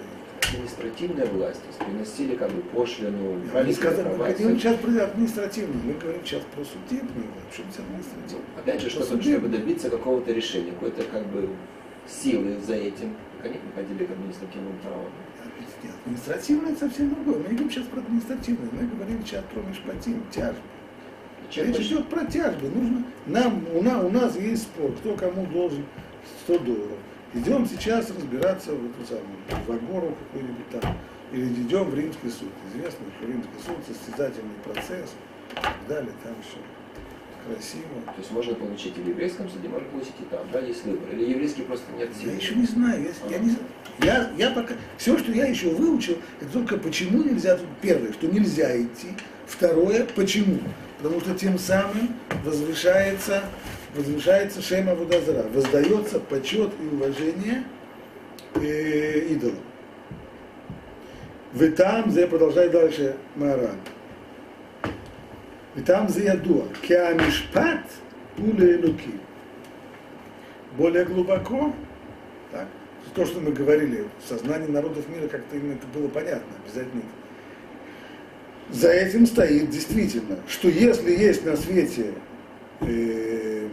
административная 0.54 1.26
власть, 1.28 1.62
то 1.62 1.68
есть 1.68 1.80
приносили 1.80 2.36
как 2.36 2.52
бы 2.52 2.62
пошлину, 2.62 3.40
Они 3.56 3.74
сказали, 3.74 4.10
мы 4.10 4.18
говорим 4.18 4.60
сейчас 4.60 4.78
про 4.78 5.04
административную, 5.04 5.84
мы 5.86 5.94
говорим 5.94 6.22
сейчас 6.26 6.42
про 6.54 6.64
судебную, 6.64 7.28
что 7.52 7.64
это 7.64 7.82
административную. 7.82 8.46
Опять 8.58 8.82
же, 8.82 8.88
Про 8.88 8.92
чтобы, 8.92 9.06
судебную. 9.08 9.40
чтобы 9.40 9.58
добиться 9.58 9.90
какого-то 9.90 10.32
решения, 10.34 10.72
какой-то 10.72 11.04
как 11.04 11.26
бы 11.28 11.50
силы 12.08 12.58
за 12.66 12.76
этим, 12.76 13.16
они 13.44 13.56
приходили 13.58 14.06
к 14.06 14.12
административному 14.12 14.78
праву. 14.84 15.06
Административное 16.06 16.72
это 16.72 16.80
совсем 16.88 17.10
другое. 17.14 17.36
Мы 17.38 17.50
не 17.50 17.56
говорим 17.56 17.72
сейчас 17.72 17.86
про 17.86 18.00
административное, 18.02 18.70
мы 18.72 18.88
говорим 18.88 19.26
сейчас 19.26 19.44
про 19.54 19.62
мишпатим, 19.62 20.24
тяжбы. 20.32 20.62
Чем 21.52 21.66
Речь 21.68 21.76
больше- 21.76 21.94
идет 21.94 22.08
про 22.08 22.26
тяжбы. 22.26 22.70
Нужно, 22.70 23.04
нам, 23.28 23.66
у, 23.76 23.82
нас, 23.82 24.04
у 24.04 24.10
нас 24.10 24.36
есть 24.38 24.64
спор, 24.64 24.92
кто 24.94 25.14
кому 25.16 25.46
должен 25.48 25.84
100 26.46 26.60
долларов. 26.60 26.98
Идем 27.34 27.66
сейчас 27.68 28.10
разбираться 28.10 28.72
в 28.74 28.86
эту 28.86 29.06
самую, 29.08 29.66
в 29.68 29.72
Агору 29.72 30.16
какой-нибудь 30.32 30.70
там. 30.82 30.98
Или 31.32 31.46
идем 31.46 31.86
в 31.90 31.96
римский 31.96 32.30
суд. 32.30 32.50
Известно, 32.74 33.06
что 33.18 33.28
римский 33.28 33.50
суд 33.66 33.78
состязательный 33.88 34.56
процесс 34.64 35.12
и 35.52 35.56
так 35.56 35.76
далее. 35.88 36.12
Там 36.24 36.34
все 36.42 36.58
красиво. 37.48 38.02
То 38.06 38.14
есть 38.20 38.32
можно 38.32 38.54
получить 38.56 38.98
и 38.98 39.02
в 39.02 39.08
еврейском 39.08 39.50
суде, 39.50 39.68
можно 39.68 39.88
получить 39.90 40.14
и 40.20 40.24
там, 40.30 40.42
да, 40.52 40.60
есть 40.60 40.86
выбор. 40.86 41.10
Или 41.14 41.32
еврейский 41.32 41.64
просто 41.64 41.86
нет 41.98 42.10
Я 42.18 42.22
силы. 42.22 42.34
еще 42.34 42.56
не 42.56 42.66
знаю, 42.66 43.02
я, 43.04 43.30
я 43.30 43.40
не 43.40 43.50
знаю. 43.50 43.66
Я, 44.04 44.32
я 44.38 44.52
пока, 44.52 44.76
все, 44.98 45.18
что 45.18 45.32
я 45.32 45.46
еще 45.48 45.70
выучил, 45.70 46.18
это 46.40 46.52
только 46.52 46.78
почему 46.78 47.24
нельзя, 47.24 47.58
первое, 47.82 48.14
что 48.14 48.28
нельзя 48.28 48.80
идти, 48.82 49.10
второе, 49.48 50.06
почему. 50.16 50.60
Потому 51.02 51.20
что 51.22 51.34
тем 51.34 51.58
самым 51.58 52.16
возвышается, 52.44 53.44
возвышается 53.96 54.62
Шема 54.62 54.94
Вудазара, 54.94 55.44
воздается 55.50 56.20
почет 56.20 56.72
и 56.80 56.96
уважение 56.96 57.64
э, 58.56 59.20
идолам. 59.30 59.56
Вы 61.54 61.72
там, 61.72 62.10
я 62.12 62.28
продолжаю 62.28 62.70
дальше 62.70 63.16
Маран. 63.36 63.78
И 65.76 65.82
там 65.82 66.08
за 66.08 66.22
ядуа. 66.22 66.68
Кеамишпат 66.82 67.86
уле 68.38 68.78
луки. 68.78 69.14
Более 70.78 71.06
глубоко, 71.06 71.74
так, 72.52 72.68
то, 73.16 73.26
что 73.26 73.40
мы 73.40 73.52
говорили, 73.52 74.06
в 74.24 74.30
сознании 74.30 74.68
народов 74.68 75.10
мира 75.10 75.28
как-то 75.28 75.58
им 75.58 75.72
это 75.72 75.88
было 75.88 76.08
понятно, 76.08 76.54
обязательно. 76.64 77.04
За 78.72 78.90
этим 78.90 79.26
стоит 79.26 79.70
действительно, 79.70 80.38
что 80.48 80.70
если 80.70 81.12
есть 81.12 81.46
на 81.46 81.58
свете 81.58 82.14
э, 82.82 83.68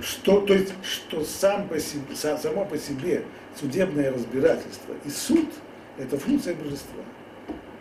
что, 0.00 0.40
то 0.40 0.54
есть, 0.54 0.72
что 0.82 1.24
сам 1.24 1.68
по 1.68 1.78
себе, 1.78 2.14
са- 2.14 2.38
само 2.38 2.64
по 2.64 2.78
себе 2.78 3.24
судебное 3.58 4.12
разбирательство 4.12 4.94
и 5.04 5.10
суд– 5.10 5.46
это 5.98 6.18
функция 6.18 6.54
божества. 6.54 7.02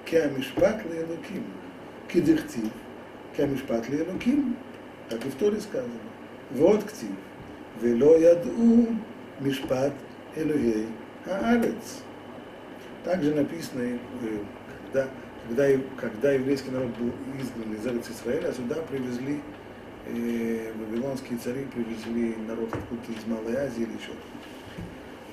Кеамишпат 0.05 0.83
леэлуким, 0.85 1.45
кидыхтив, 2.11 2.69
кеамишпат 3.35 3.89
леэлуким, 3.89 4.55
как 5.09 5.25
и 5.25 5.29
в 5.29 5.35
Торе 5.35 5.59
сказано. 5.61 5.93
Вот 6.51 6.83
ктив, 6.83 7.09
вело 7.81 8.17
яду 8.17 8.87
мишпат 9.39 9.93
элюгей 10.35 10.87
хаарец. 11.25 12.01
Также 13.03 13.33
написано, 13.33 13.81
э, 13.81 13.97
когда, 14.91 15.07
когда, 15.47 15.67
когда 15.97 16.31
еврейский 16.31 16.71
народ 16.71 16.89
был 16.97 17.11
изгнан 17.39 17.73
из 17.75 17.85
Эрец 17.85 18.09
Израиля, 18.09 18.53
сюда 18.53 18.75
привезли 18.75 19.41
э, 20.05 20.71
вавилонские 20.73 21.37
цари, 21.39 21.65
привезли 21.73 22.35
народ 22.47 22.73
откуда-то 22.73 23.11
из 23.11 23.25
Малой 23.27 23.55
Азии 23.55 23.83
или 23.83 23.97
что 24.01 24.13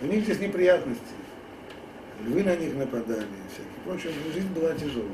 У 0.00 0.06
них 0.06 0.24
здесь 0.24 0.40
неприятности. 0.40 1.02
Львы 2.26 2.42
на 2.42 2.56
них 2.56 2.74
нападали, 2.74 3.26
всякие. 3.48 3.72
Впрочем, 3.82 4.10
жизнь 4.34 4.52
была 4.52 4.74
тяжелая. 4.74 5.10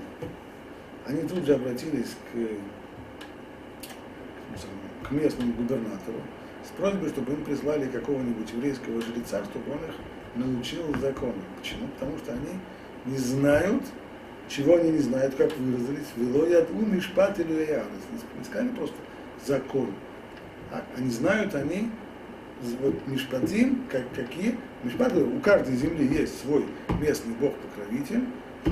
Они 1.07 1.23
тут 1.23 1.45
же 1.45 1.55
обратились 1.55 2.17
к, 2.33 2.35
самому, 4.59 4.81
к 5.05 5.11
местному 5.13 5.53
губернатору 5.53 6.21
с 6.65 6.71
просьбой, 6.71 7.11
чтобы 7.11 7.35
им 7.35 7.45
прислали 7.45 7.87
какого-нибудь 7.87 8.51
еврейского 8.51 9.01
жреца, 9.01 9.45
чтобы 9.45 9.73
он 9.73 9.79
их 9.85 9.95
научил 10.35 10.83
законам. 11.01 11.45
Почему? 11.59 11.87
Потому 11.89 12.19
что 12.19 12.33
они 12.33 12.59
не 13.05 13.19
знают, 13.19 13.85
чего 14.49 14.77
они 14.77 14.91
не 14.91 14.99
знают, 14.99 15.35
как 15.35 15.57
выразились. 15.57 16.07
Вело 16.17 16.47
яд 16.47 16.71
ум 16.71 16.97
и 16.97 17.01
шпат 17.01 17.39
или. 17.39 17.83
Не 18.39 18.45
сказали 18.45 18.69
просто 18.69 18.97
закон. 19.45 19.91
А 20.73 20.83
они 20.97 21.11
знают, 21.11 21.55
они 21.55 21.91
вот 22.81 22.95
мишпатим, 23.07 23.85
как, 23.91 24.05
какие. 24.15 24.57
Мишпат, 24.83 25.15
у 25.15 25.41
каждой 25.41 25.77
земли 25.77 26.07
есть 26.07 26.41
свой 26.41 26.65
местный 27.01 27.35
бог-покровитель. 27.35 28.25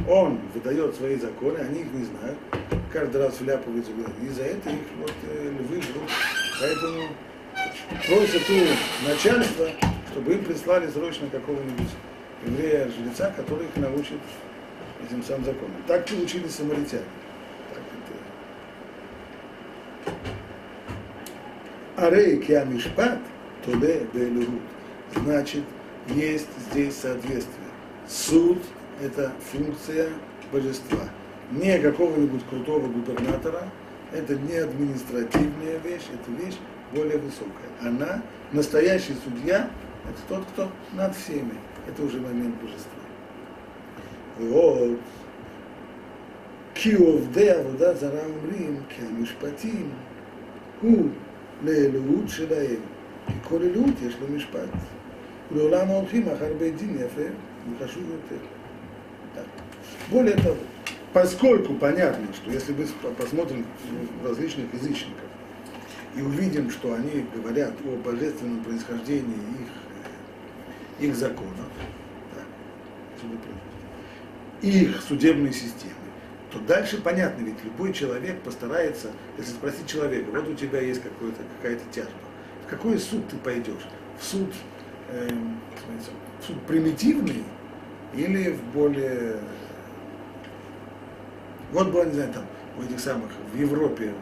Он 0.09 0.41
выдает 0.53 0.97
свои 0.97 1.17
законы, 1.17 1.59
они 1.59 1.81
их 1.83 1.93
не 1.93 2.05
знают. 2.05 2.39
Каждый 2.93 3.23
раз 3.23 3.41
вляпываются 3.41 3.93
в. 3.93 4.25
И 4.25 4.29
за 4.29 4.43
это 4.43 4.71
их 4.71 4.81
вот 4.99 5.13
э, 5.31 5.51
львы 5.51 5.81
жрут. 5.83 6.11
Поэтому 6.61 7.09
просят 8.07 8.43
у 8.51 9.09
начальства, 9.09 9.69
чтобы 10.11 10.33
им 10.33 10.45
прислали 10.45 10.89
срочно 10.89 11.29
какого-нибудь 11.31 11.91
еврея-жреца, 12.47 13.33
который 13.37 13.67
их 13.67 13.77
научит 13.77 14.19
этим 15.05 15.23
самым 15.23 15.45
законам. 15.45 15.77
Так 15.87 16.07
получили 16.07 16.49
самаритяне. 16.49 17.05
Так 17.73 17.83
это... 21.97 22.07
Арей 22.07 22.39
киамишпат 22.39 23.19
толе 23.65 24.07
беэлюрут. 24.13 24.63
Значит, 25.15 25.65
есть 26.09 26.49
здесь 26.71 26.97
соответствие. 26.97 27.69
Суд– 28.09 28.59
это 29.03 29.33
функция 29.53 30.11
божества. 30.53 31.09
Не 31.51 31.79
какого-нибудь 31.79 32.43
крутого 32.49 32.87
губернатора, 32.89 33.69
это 34.13 34.35
не 34.37 34.57
административная 34.57 35.79
вещь, 35.79 36.07
это 36.13 36.31
вещь 36.45 36.57
более 36.93 37.19
высокая. 37.19 37.71
Она, 37.81 38.23
настоящий 38.53 39.15
судья, 39.25 39.71
это 40.05 40.21
тот, 40.29 40.45
кто 40.53 40.71
над 40.93 41.15
всеми. 41.17 41.55
Это 41.87 42.03
уже 42.03 42.21
момент 42.21 42.55
божества. 42.61 43.04
Вот. 44.40 44.98
כי 46.74 46.94
עובדי 46.94 47.50
עבודה 47.50 47.96
זרה 47.96 48.26
אומרים 48.26 48.82
כי 48.90 49.02
המשפטים 49.02 49.90
הוא 50.82 51.08
לאלוהות 51.64 52.30
שלהם, 52.30 52.80
כי 53.28 53.34
כל 53.44 53.62
אלוהות 53.62 53.96
יש 54.08 54.16
לו 54.22 54.28
משפט. 54.36 54.70
ולעולם 55.52 55.90
ההולכים 55.90 56.30
אחר 56.30 56.54
בית 56.60 56.78
דין 56.78 56.96
יפה 56.96 57.22
וחשוב 57.80 58.04
יותר. 58.04 58.44
Так. 59.36 59.46
Более 60.12 60.36
того, 60.38 60.56
поскольку 61.14 61.74
понятно, 61.76 62.34
что 62.34 62.52
если 62.52 62.74
мы 62.74 62.86
посмотрим 63.14 63.66
в 64.22 64.28
различных 64.28 64.74
язычников, 64.74 65.30
и 66.16 66.22
увидим, 66.22 66.72
что 66.72 66.94
они 66.94 67.26
говорят 67.36 67.74
о 67.86 67.96
божественном 68.04 68.64
происхождении 68.64 69.38
их, 69.62 69.72
э, 71.00 71.06
их 71.06 71.16
законов, 71.16 71.72
так, 72.36 72.46
их 74.65 75.03
судебной 75.03 75.53
системы, 75.53 75.95
то 76.51 76.59
дальше 76.61 77.01
понятно, 77.01 77.45
ведь 77.45 77.63
любой 77.65 77.93
человек 77.93 78.41
постарается, 78.43 79.11
если 79.37 79.53
спросить 79.53 79.87
человека, 79.87 80.31
вот 80.31 80.49
у 80.49 80.55
тебя 80.55 80.81
есть 80.81 81.03
какой-то, 81.03 81.43
какая-то 81.57 81.85
тяжба, 81.91 82.13
в 82.67 82.71
какой 82.71 82.99
суд 82.99 83.29
ты 83.29 83.37
пойдешь? 83.37 83.87
В 84.19 84.25
суд, 84.25 84.49
э, 85.11 85.29
в 86.41 86.47
суд 86.47 86.61
примитивный 86.67 87.45
или 88.15 88.53
в 88.53 88.63
более... 88.73 89.39
Вот 91.73 91.91
было, 91.91 92.05
не 92.05 92.13
знаю, 92.13 92.33
там, 92.33 92.47
у 92.79 92.83
этих 92.83 93.01
самых, 93.01 93.31
в 93.53 93.59
Европе 93.59 94.13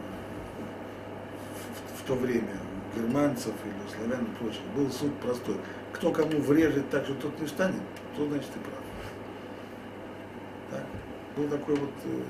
в, 1.55 2.01
в 2.01 2.07
то 2.07 2.15
время, 2.15 2.57
у 2.95 2.99
германцев 2.99 3.53
или 3.63 3.73
у 3.85 3.89
славян 3.95 4.25
и 4.25 4.43
прочих, 4.43 4.61
был 4.75 4.89
суд 4.91 5.13
простой. 5.19 5.55
Кто 5.93 6.11
кому 6.11 6.39
врежет 6.39 6.89
так, 6.89 7.05
что 7.05 7.13
тот 7.13 7.39
не 7.39 7.45
встанет, 7.45 7.81
то 8.17 8.27
значит 8.27 8.49
и 8.55 8.59
прав. 8.59 8.92
Был 11.35 11.47
такой 11.47 11.75
вот 11.75 11.93
э, 12.05 12.21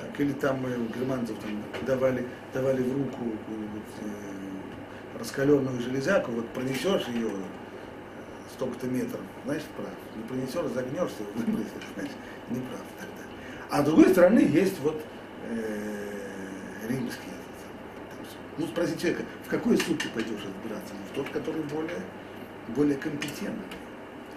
так, 0.00 0.20
или 0.20 0.32
там 0.32 0.60
мы 0.60 0.70
германцев 0.96 1.36
там, 1.38 1.62
давали, 1.84 2.26
давали 2.54 2.82
в 2.82 2.96
руку 2.96 3.24
э, 3.48 5.18
раскаленную 5.18 5.80
железяку, 5.80 6.30
вот 6.32 6.48
пронесешь 6.50 7.08
ее 7.08 7.30
столько-то 8.52 8.86
метров, 8.86 9.20
значит 9.44 9.66
прав. 9.76 9.88
Не 10.16 10.22
пронесешь, 10.24 10.72
загнешься, 10.72 11.22
выбросишь, 11.34 11.72
значит 11.94 12.16
не 12.50 12.60
прав 12.60 12.82
тогда. 12.98 13.22
А 13.70 13.82
с 13.82 13.84
другой 13.84 14.08
стороны 14.10 14.38
есть 14.40 14.78
вот 14.80 15.02
э, 15.48 16.08
римские. 16.88 17.32
Ну, 18.58 18.66
спроси 18.66 18.98
человека, 18.98 19.24
в 19.44 19.48
какой 19.48 19.76
суд 19.78 19.98
ты 19.98 20.08
пойдешь 20.10 20.44
разбираться? 20.44 20.92
Ну, 20.92 21.04
в 21.10 21.16
тот, 21.16 21.32
который 21.32 21.62
более, 21.62 22.00
более 22.68 22.96
компетентный. 22.96 23.81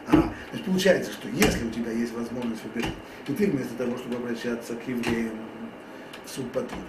А, 0.08 0.32
значит, 0.50 0.65
получается, 0.65 1.12
что 1.12 1.28
если 1.30 1.65
у 1.65 1.72
тебя 1.72 1.91
есть 1.91 2.13
возможность 2.13 2.63
выбирать, 2.63 2.94
то 3.26 3.34
ты 3.34 3.48
вместо 3.48 3.74
того, 3.76 3.98
чтобы 3.98 4.18
обращаться 4.18 4.76
к 4.76 4.88
евреям 4.88 5.34
в 6.26 6.30
суд 6.30 6.52
по 6.52 6.62
Торе, 6.62 6.82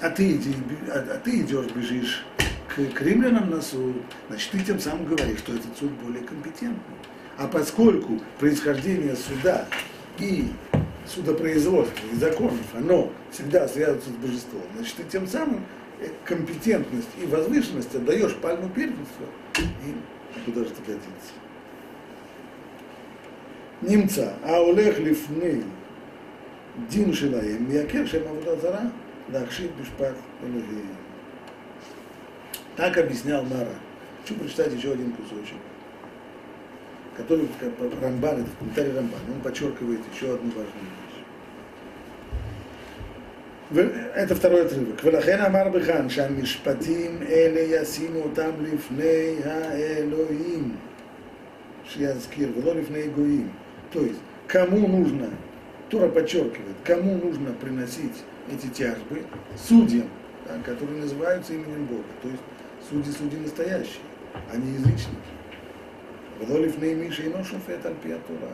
а 0.00 0.10
ты, 0.10 0.32
иди, 0.32 0.54
а, 0.88 0.98
а 0.98 1.18
ты 1.18 1.40
идешь, 1.40 1.70
бежишь 1.72 2.24
к, 2.68 2.94
к 2.94 3.02
римлянам 3.02 3.50
на 3.50 3.60
суд, 3.60 3.96
значит, 4.28 4.50
ты 4.52 4.60
тем 4.60 4.78
самым 4.78 5.06
говоришь, 5.06 5.38
что 5.38 5.54
этот 5.54 5.76
суд 5.78 5.90
более 6.02 6.22
компетентный. 6.22 6.96
А 7.38 7.48
поскольку 7.48 8.20
происхождение 8.38 9.16
суда 9.16 9.66
и 10.18 10.48
судопроизводства 11.06 12.06
и 12.12 12.16
законов, 12.16 12.60
оно 12.74 13.12
всегда 13.30 13.66
связывается 13.66 14.10
с 14.10 14.14
божеством, 14.14 14.62
значит, 14.76 14.94
ты 14.96 15.04
тем 15.04 15.26
самым 15.26 15.64
э, 16.00 16.08
компетентность 16.24 17.08
и 17.20 17.26
возвышенность 17.26 17.94
отдаешь 17.94 18.34
пальму 18.36 18.68
первенства 18.68 19.26
и 19.56 20.40
куда 20.44 20.60
же 20.60 20.70
это 20.70 20.82
годится. 20.82 21.32
נמצא 23.81 24.29
ההולך 24.43 24.99
לפני 24.99 25.59
דין 26.89 27.13
שלהם, 27.13 27.65
מייקר 27.67 28.05
שם 28.05 28.21
עבודה 28.29 28.59
זרה, 28.59 28.81
להכשיר 29.33 29.69
משפט 29.81 30.13
אלוהים. 30.43 30.95
Так 32.77 32.95
объяснял 32.99 33.43
Мара. 33.43 33.73
Хочу 34.21 34.35
прочитать 34.35 34.71
еще 34.71 34.91
один 34.91 35.11
кусочек, 35.13 35.57
который 37.17 37.47
Рамбан, 38.01 38.41
это 38.41 38.49
в 38.51 38.57
комментарии 38.59 38.91
Рамбан, 38.91 39.19
он 39.33 39.41
подчеркивает 39.41 39.99
еще 40.13 40.35
одну 40.35 40.49
важную 40.49 40.67
вещь. 40.75 41.07
Это 44.15 44.35
второй 44.35 44.61
отрывок. 44.65 45.03
ולכן 45.03 45.39
אמר 45.39 45.69
בכאן 45.69 46.09
שהמשפטים 46.09 47.19
אלה 47.29 47.59
ישימו 47.59 48.19
אותם 48.19 48.51
לפני 48.61 49.35
האלוהים 49.45 50.75
שיזכיר 51.83 52.49
ולא 52.57 52.75
לפני 52.75 53.07
גויים. 53.07 53.49
То 53.92 54.00
есть, 54.00 54.18
кому 54.48 54.88
нужно, 54.88 55.28
Тура 55.90 56.08
подчеркивает, 56.08 56.76
кому 56.84 57.16
нужно 57.16 57.52
приносить 57.52 58.24
эти 58.50 58.68
тяжбы? 58.68 59.24
Судьям, 59.56 60.08
да, 60.46 60.58
которые 60.64 61.00
называются 61.00 61.52
именем 61.52 61.84
Бога. 61.86 62.04
То 62.22 62.28
есть, 62.28 62.42
судьи, 62.88 63.12
судьи 63.12 63.38
настоящие, 63.38 64.02
а 64.50 64.56
не 64.56 64.72
язычники. 64.74 65.16
Владолив 66.38 66.80
Неймиша 66.80 67.22
и 67.22 67.28
Ношуфет 67.28 67.84
Альпиатура. 67.84 68.48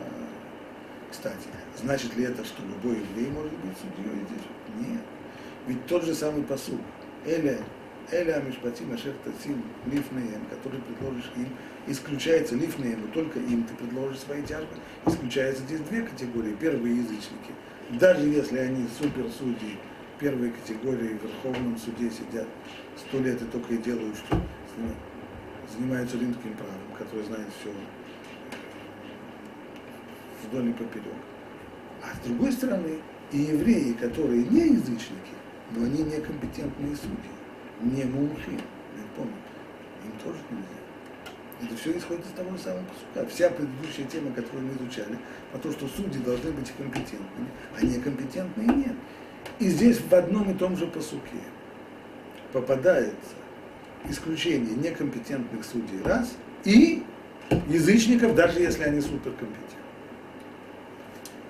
Кстати, 1.09 1.47
значит 1.81 2.15
ли 2.15 2.25
это, 2.25 2.43
что 2.43 2.61
любой 2.61 2.99
еврей 2.99 3.31
может 3.31 3.53
быть 3.53 3.77
судьей? 3.77 4.21
Нет. 4.77 5.01
Ведь 5.65 5.85
тот 5.87 6.03
же 6.03 6.13
самый 6.13 6.43
посуд. 6.43 6.79
Эля, 7.25 7.57
Эля 8.11 8.37
Амишпатим 8.37 8.91
Ашер 8.91 9.13
Тасим 9.23 9.63
Лифнеем, 9.85 10.45
который 10.49 10.81
предложишь 10.81 11.31
им, 11.35 11.49
исключается 11.87 12.55
Лифнеем, 12.55 13.05
и 13.05 13.07
только 13.11 13.39
им 13.39 13.63
ты 13.63 13.75
предложишь 13.75 14.19
свои 14.19 14.41
тяжбы. 14.41 14.75
Исключается 15.05 15.61
здесь 15.63 15.81
две 15.81 16.01
категории. 16.01 16.55
Первые 16.59 16.97
язычники. 16.97 17.53
Даже 17.91 18.27
если 18.27 18.57
они 18.57 18.87
суперсудьи, 18.99 19.77
первой 20.19 20.51
категории 20.51 21.17
в 21.17 21.23
Верховном 21.23 21.77
суде 21.77 22.09
сидят 22.09 22.47
сто 22.97 23.19
лет 23.19 23.41
и 23.41 23.45
только 23.45 23.73
и 23.75 23.77
делают, 23.77 24.15
что 24.17 24.41
занимаются 25.71 26.17
римским 26.17 26.53
правом, 26.53 26.97
который 26.97 27.23
знает 27.25 27.47
все 27.59 27.71
вдоль 30.47 30.69
и 30.69 30.73
поперек. 30.73 31.13
А 32.01 32.15
с 32.15 32.27
другой 32.27 32.51
стороны, 32.51 32.99
и 33.31 33.37
евреи, 33.37 33.93
которые 33.93 34.43
не 34.45 34.69
язычники, 34.69 35.35
но 35.75 35.85
они 35.85 36.03
некомпетентные 36.03 36.95
судьи, 36.95 37.38
не 37.81 38.03
мумхи, 38.03 38.59
помню, 39.15 39.33
им 40.03 40.11
тоже 40.23 40.39
нельзя. 40.49 40.79
Это 41.61 41.75
все 41.75 41.97
исходит 41.97 42.25
из 42.25 42.31
того 42.31 42.51
же 42.51 42.59
самого 42.59 42.83
посука. 42.85 43.29
Вся 43.29 43.49
предыдущая 43.49 44.05
тема, 44.05 44.31
которую 44.31 44.65
мы 44.65 44.73
изучали, 44.73 45.17
про 45.51 45.59
то, 45.59 45.71
что 45.71 45.87
судьи 45.87 46.21
должны 46.21 46.51
быть 46.51 46.71
компетентными, 46.77 47.49
а 47.77 47.85
некомпетентные 47.85 48.67
нет. 48.67 48.95
И 49.59 49.67
здесь 49.67 49.99
в 49.99 50.13
одном 50.13 50.51
и 50.51 50.53
том 50.53 50.77
же 50.77 50.87
посуке 50.87 51.41
попадается 52.53 53.35
исключение 54.09 54.75
некомпетентных 54.75 55.65
судей 55.65 56.01
раз 56.03 56.33
и 56.63 57.03
язычников, 57.67 58.35
даже 58.35 58.59
если 58.59 58.83
они 58.83 59.01
суперкомпетентны. 59.01 59.79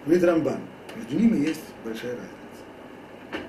Говорит 0.05 0.23
Рамбан, 0.23 0.59
между 0.95 1.19
ними 1.19 1.45
есть 1.45 1.61
большая 1.83 2.13
разница. 2.13 3.45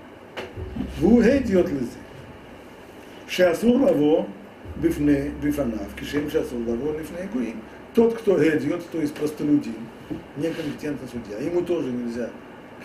Вугедиот 0.99 1.71
лизе. 1.71 1.89
Шасур 3.30 3.82
лаво 3.82 4.28
бифне 4.78 5.32
бифанав, 5.42 5.96
кишем 6.00 6.30
шасур 6.30 6.60
лаво 6.68 6.98
лифне 6.98 7.30
гуим. 7.34 7.62
Тот, 7.94 8.18
кто 8.18 8.38
гедиот, 8.38 8.90
то 8.90 9.00
есть 9.00 9.14
простолюдин, 9.14 9.76
некомпетентный 10.38 11.08
судья, 11.10 11.38
ему 11.40 11.62
тоже 11.62 11.92
нельзя 11.92 12.30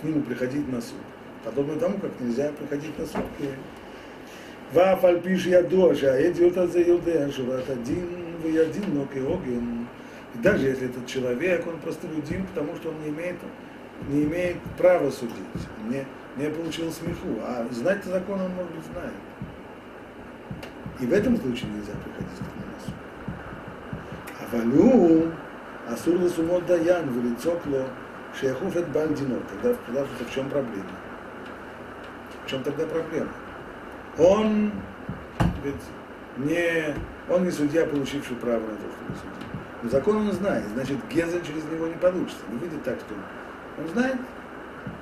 к 0.00 0.04
нему 0.04 0.22
приходить 0.22 0.68
на 0.70 0.80
суд. 0.80 1.00
Подобно 1.44 1.76
тому, 1.76 1.98
как 1.98 2.12
нельзя 2.20 2.52
приходить 2.52 2.96
на 2.98 3.06
суд 3.06 3.24
к 3.38 3.42
ואף 4.72 5.04
על 5.04 5.20
פי 5.22 5.38
שידוע 5.38 5.94
שהאדיוט 5.94 6.56
הזה 6.56 6.80
יודע 6.80 7.30
שורת 7.30 7.70
הדין 7.70 8.06
וידין 8.42 8.94
לו 8.94 9.04
כהוגן. 9.14 9.84
И 10.34 10.38
даже 10.38 10.66
если 10.66 10.86
этот 10.86 11.06
человек, 11.06 11.66
он 11.66 11.78
простолюдин, 11.78 12.46
потому 12.46 12.76
что 12.76 12.90
он 12.90 12.94
не 13.02 13.08
имеет, 13.08 13.34
не 14.08 14.22
имеет 14.24 14.58
права 14.78 15.10
судить, 15.10 15.34
не, 15.88 16.04
не 16.36 16.48
получил 16.50 16.92
смеху, 16.92 17.40
а 17.42 17.66
знать 17.72 18.04
закон 18.04 18.40
он, 18.40 18.50
может 18.52 18.72
быть, 18.72 18.84
знает. 18.92 19.12
И 20.99 21.05
в 21.05 21.13
этом 21.13 21.37
случае 21.37 21.71
нельзя 21.71 21.93
приходить 21.93 22.37
к 22.37 22.41
нему 22.41 22.65
на 22.71 22.79
суд. 22.85 22.95
А 24.39 24.55
валю 24.55 25.31
асур 25.89 26.21
ласумот 26.21 26.65
даян 26.65 27.09
вылицок 27.09 27.65
ло 27.65 27.85
шейхуф 28.39 28.75
эт 28.75 28.87
бальдинот. 28.89 29.43
Тогда, 29.47 29.77
тогда 29.85 30.05
в 30.05 30.33
чем 30.33 30.49
проблема? 30.49 30.89
В 32.45 32.49
чем 32.49 32.63
тогда 32.63 32.85
проблема? 32.85 33.31
Он 34.17 34.71
ведь 35.63 35.75
не, 36.37 36.95
он 37.29 37.43
не 37.43 37.51
судья, 37.51 37.85
получивший 37.85 38.35
право 38.37 38.61
на 38.61 38.75
то, 38.75 38.83
чтобы 38.91 39.15
судить. 39.15 39.45
Но 39.83 39.89
закон 39.89 40.17
он 40.17 40.31
знает, 40.31 40.65
значит, 40.73 40.97
Гезель 41.09 41.43
через 41.45 41.63
него 41.65 41.87
не 41.87 41.95
получится. 41.95 42.39
Не 42.49 42.57
выйдет 42.57 42.83
так, 42.83 42.97
что 42.99 43.13
он 43.81 43.87
знает. 43.89 44.17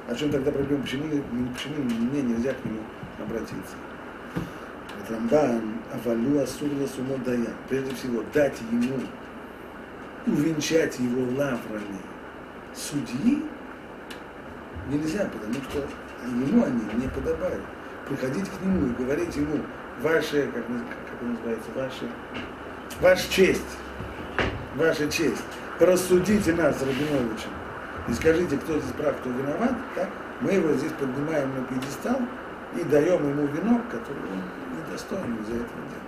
О 0.08 0.16
чем 0.16 0.32
тогда 0.32 0.52
проблема? 0.52 0.84
Почему, 0.84 1.06
почему 1.54 1.84
мне 1.84 2.22
нельзя 2.22 2.54
к 2.54 2.66
нему 2.66 2.80
обратиться? 3.22 3.76
Рамбан, 5.10 5.62
Авалю 5.94 6.42
Асурла 6.42 6.88
Сумодая. 6.88 7.50
Прежде 7.70 7.94
всего, 7.96 8.24
дать 8.34 8.60
ему, 8.72 9.00
увенчать 10.26 11.00
его 11.00 11.24
лаврами 11.38 12.00
судьи 12.74 13.44
нельзя, 14.90 15.26
потому 15.32 15.54
что 15.54 15.86
ему 16.28 16.64
они 16.64 16.82
не 17.02 17.08
подобают 17.10 17.62
приходить 18.08 18.50
к 18.50 18.62
нему 18.62 18.88
и 18.88 19.04
говорить 19.04 19.36
ему 19.36 19.60
ваше, 20.02 20.50
как, 20.54 20.66
как 20.66 21.16
это 21.16 21.26
называется, 21.26 21.70
ваше, 21.76 22.10
ваша 23.00 23.32
честь, 23.32 23.62
ваша 24.76 25.10
честь, 25.10 25.44
рассудите 25.80 26.54
нас, 26.54 26.82
Рабиновичем, 26.82 27.50
и 28.10 28.14
скажите, 28.14 28.58
кто 28.58 28.80
здесь 28.80 28.92
прав, 28.94 29.16
кто 29.18 29.30
виноват, 29.30 29.74
так? 29.96 30.10
мы 30.42 30.52
его 30.52 30.74
здесь 30.74 30.92
поднимаем 31.00 31.50
на 31.56 31.64
пьедестал 31.66 32.20
и 32.80 32.84
даем 32.86 33.30
ему 33.30 33.48
венок, 33.48 33.88
который 33.90 34.24
он 34.32 34.42
недостоин 34.78 35.38
за 35.46 35.56
это 35.56 35.64
делать. 35.64 36.04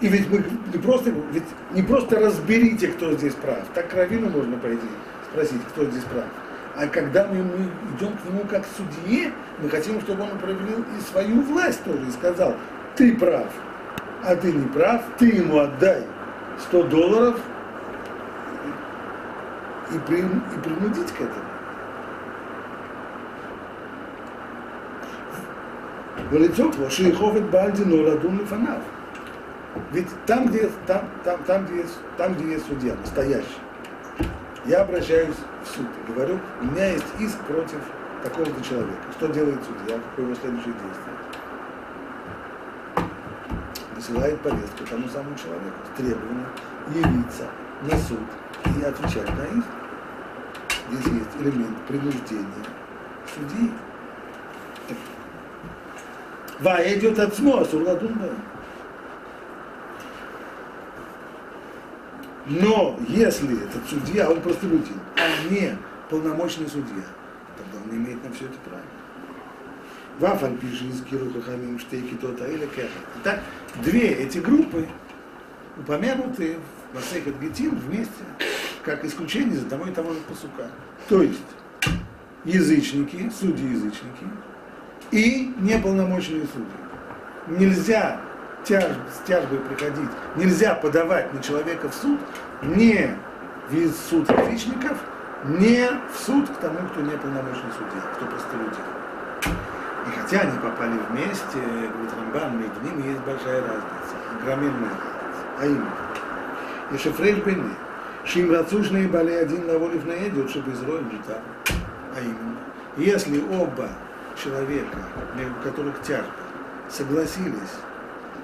И 0.00 0.08
ведь 0.08 0.28
мы 0.30 0.44
не 0.72 0.78
просто, 0.78 1.10
ведь 1.30 1.44
не 1.72 1.82
просто 1.82 2.18
разберите, 2.18 2.88
кто 2.88 3.12
здесь 3.12 3.34
прав. 3.34 3.62
Так 3.72 3.88
к 3.88 3.94
Равину 3.94 4.30
можно 4.30 4.56
пойти 4.58 4.86
спросить, 5.30 5.62
кто 5.70 5.84
здесь 5.84 6.02
прав. 6.04 6.24
А 6.74 6.86
когда 6.88 7.26
мы, 7.28 7.36
мы 7.36 7.70
идем 7.96 8.16
к 8.16 8.24
нему 8.24 8.44
как 8.50 8.62
к 8.62 8.66
судье, 8.76 9.30
мы 9.60 9.68
хотим, 9.68 10.00
чтобы 10.00 10.24
он 10.24 10.38
проявил 10.38 10.84
и 10.98 11.00
свою 11.10 11.42
власть 11.42 11.84
тоже, 11.84 12.04
и 12.08 12.10
сказал, 12.10 12.56
ты 12.96 13.14
прав, 13.16 13.46
а 14.24 14.34
ты 14.34 14.52
не 14.52 14.66
прав, 14.68 15.02
ты 15.18 15.26
ему 15.26 15.58
отдай 15.58 16.04
100 16.68 16.82
долларов 16.84 17.40
и, 19.94 19.98
при, 20.08 20.18
и 20.18 20.60
принудить 20.64 21.12
к 21.12 21.20
этому. 21.20 21.51
ולצעוק 26.31 26.75
לו 26.79 26.91
שיכוב 26.91 27.35
את 27.35 27.49
בעל 27.49 27.71
דינו 27.71 28.03
לדון 28.03 28.37
לפניו. 28.37 28.81
Ведь 29.91 30.07
там, 30.25 30.47
где, 30.47 30.69
там, 30.87 31.01
там, 31.23 31.43
там, 31.43 31.65
где 31.65 31.77
есть, 31.77 31.99
там, 32.17 32.33
где 32.33 32.53
есть 32.53 32.65
судья, 32.67 32.95
настоящий, 32.95 33.61
я 34.65 34.81
обращаюсь 34.81 35.35
в 35.63 35.67
суд 35.67 35.85
и 35.85 36.11
говорю, 36.11 36.39
у 36.61 36.65
меня 36.65 36.93
есть 36.93 37.05
иск 37.19 37.37
против 37.45 37.79
такого-то 38.23 38.61
человека. 38.63 39.03
Что 39.17 39.27
делает 39.27 39.59
судья, 39.63 39.99
какое 39.99 40.25
его 40.25 40.35
следующее 40.35 40.73
действие? 40.73 41.15
Высылает 43.95 44.41
повестку 44.41 44.83
тому 44.89 45.07
самому 45.07 45.35
человеку 45.35 45.77
с 45.93 45.97
требованием 45.97 46.47
явиться 46.93 47.45
на 47.83 47.97
суд 47.97 48.27
и 48.65 48.83
отвечать 48.83 49.29
на 49.37 49.43
иск. 49.57 49.67
Здесь 50.91 51.13
есть 51.13 51.41
элемент 51.41 51.77
принуждения 51.87 52.65
судьи. 53.33 53.71
Ва 56.62 56.80
идет 56.94 57.18
от 57.18 57.34
СМО, 57.34 57.64
Сурладун 57.64 58.16
Но 62.46 63.00
если 63.08 63.64
этот 63.64 63.88
судья, 63.88 64.30
он 64.30 64.40
простолюдин, 64.40 65.00
а 65.16 65.52
не 65.52 65.76
полномочный 66.08 66.68
судья, 66.68 67.02
тогда 67.56 67.84
он 67.84 67.96
имеет 67.96 68.22
на 68.24 68.32
все 68.32 68.44
это 68.44 68.54
право. 68.64 68.82
Вафан 70.20 70.56
пишет 70.58 70.82
из 70.82 71.02
Киру 71.02 71.32
Хахамим 71.32 71.80
Штейки 71.80 72.14
Тота 72.14 72.46
или 72.46 72.66
Кеха. 72.66 72.88
Итак, 73.20 73.40
две 73.82 74.10
эти 74.10 74.38
группы 74.38 74.86
упомянуты 75.76 76.58
в 76.92 76.94
Масехет 76.94 77.40
Гетим 77.40 77.74
вместе, 77.74 78.24
как 78.84 79.04
исключение 79.04 79.56
из 79.56 79.62
одного 79.62 79.86
и 79.86 79.92
того 79.92 80.12
же 80.12 80.20
посука. 80.28 80.70
То 81.08 81.22
есть, 81.22 81.40
язычники, 82.44 83.32
судьи-язычники 83.40 84.26
и 85.12 85.54
неполномочные 85.60 86.46
судьи. 86.52 87.58
Нельзя 87.58 88.20
тяж, 88.64 88.84
с 88.84 89.26
тяжбой 89.26 89.58
приходить, 89.58 90.08
нельзя 90.36 90.74
подавать 90.74 91.32
на 91.32 91.42
человека 91.42 91.88
в 91.88 91.94
суд 91.94 92.18
не 92.62 93.16
в 93.68 93.92
суд 94.10 94.28
язычников, 94.30 94.98
не 95.44 95.88
в 96.12 96.18
суд 96.18 96.48
к 96.48 96.56
тому, 96.56 96.78
кто 96.90 97.00
не 97.00 97.16
полномочный 97.16 97.72
судья, 97.76 98.00
кто 98.14 98.26
просто 98.26 98.56
люди. 98.56 99.56
И 100.06 100.20
хотя 100.20 100.40
они 100.40 100.58
попали 100.58 100.98
вместе, 101.10 101.58
говорит 101.58 102.10
Рамбан, 102.18 102.58
между 102.58 102.80
ними 102.80 103.08
есть 103.10 103.20
большая 103.20 103.60
разница, 103.60 104.14
огроменная 104.40 104.90
разница. 104.90 105.42
А 105.60 105.66
именно, 105.66 105.90
и 106.92 106.98
шефреш 106.98 107.38
бены, 107.38 107.70
шим 108.24 108.52
рацушные 108.52 109.08
бали 109.08 109.32
один 109.32 109.66
на 109.66 109.78
воле 109.78 109.98
в 109.98 110.06
наедет, 110.06 110.50
чтобы 110.50 110.72
изроем 110.72 111.10
жита. 111.10 111.40
А 112.16 112.20
именно, 112.20 112.56
если 112.96 113.42
оба 113.52 113.88
человека, 114.36 114.98
между 115.36 115.54
которых 115.62 116.00
тяжба, 116.02 116.30
согласились 116.90 117.74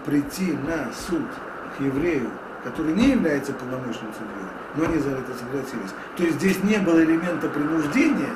прийти 0.04 0.52
на 0.52 0.92
суд 0.92 1.26
к 1.76 1.80
еврею, 1.80 2.30
который 2.64 2.92
не 2.94 3.10
является 3.10 3.52
полномочным 3.52 4.12
судьей, 4.12 4.48
но 4.74 4.84
они 4.84 4.98
за 4.98 5.10
это 5.10 5.32
согласились. 5.34 5.92
То 6.16 6.24
есть 6.24 6.36
здесь 6.36 6.62
не 6.64 6.78
было 6.78 7.02
элемента 7.02 7.48
принуждения, 7.48 8.34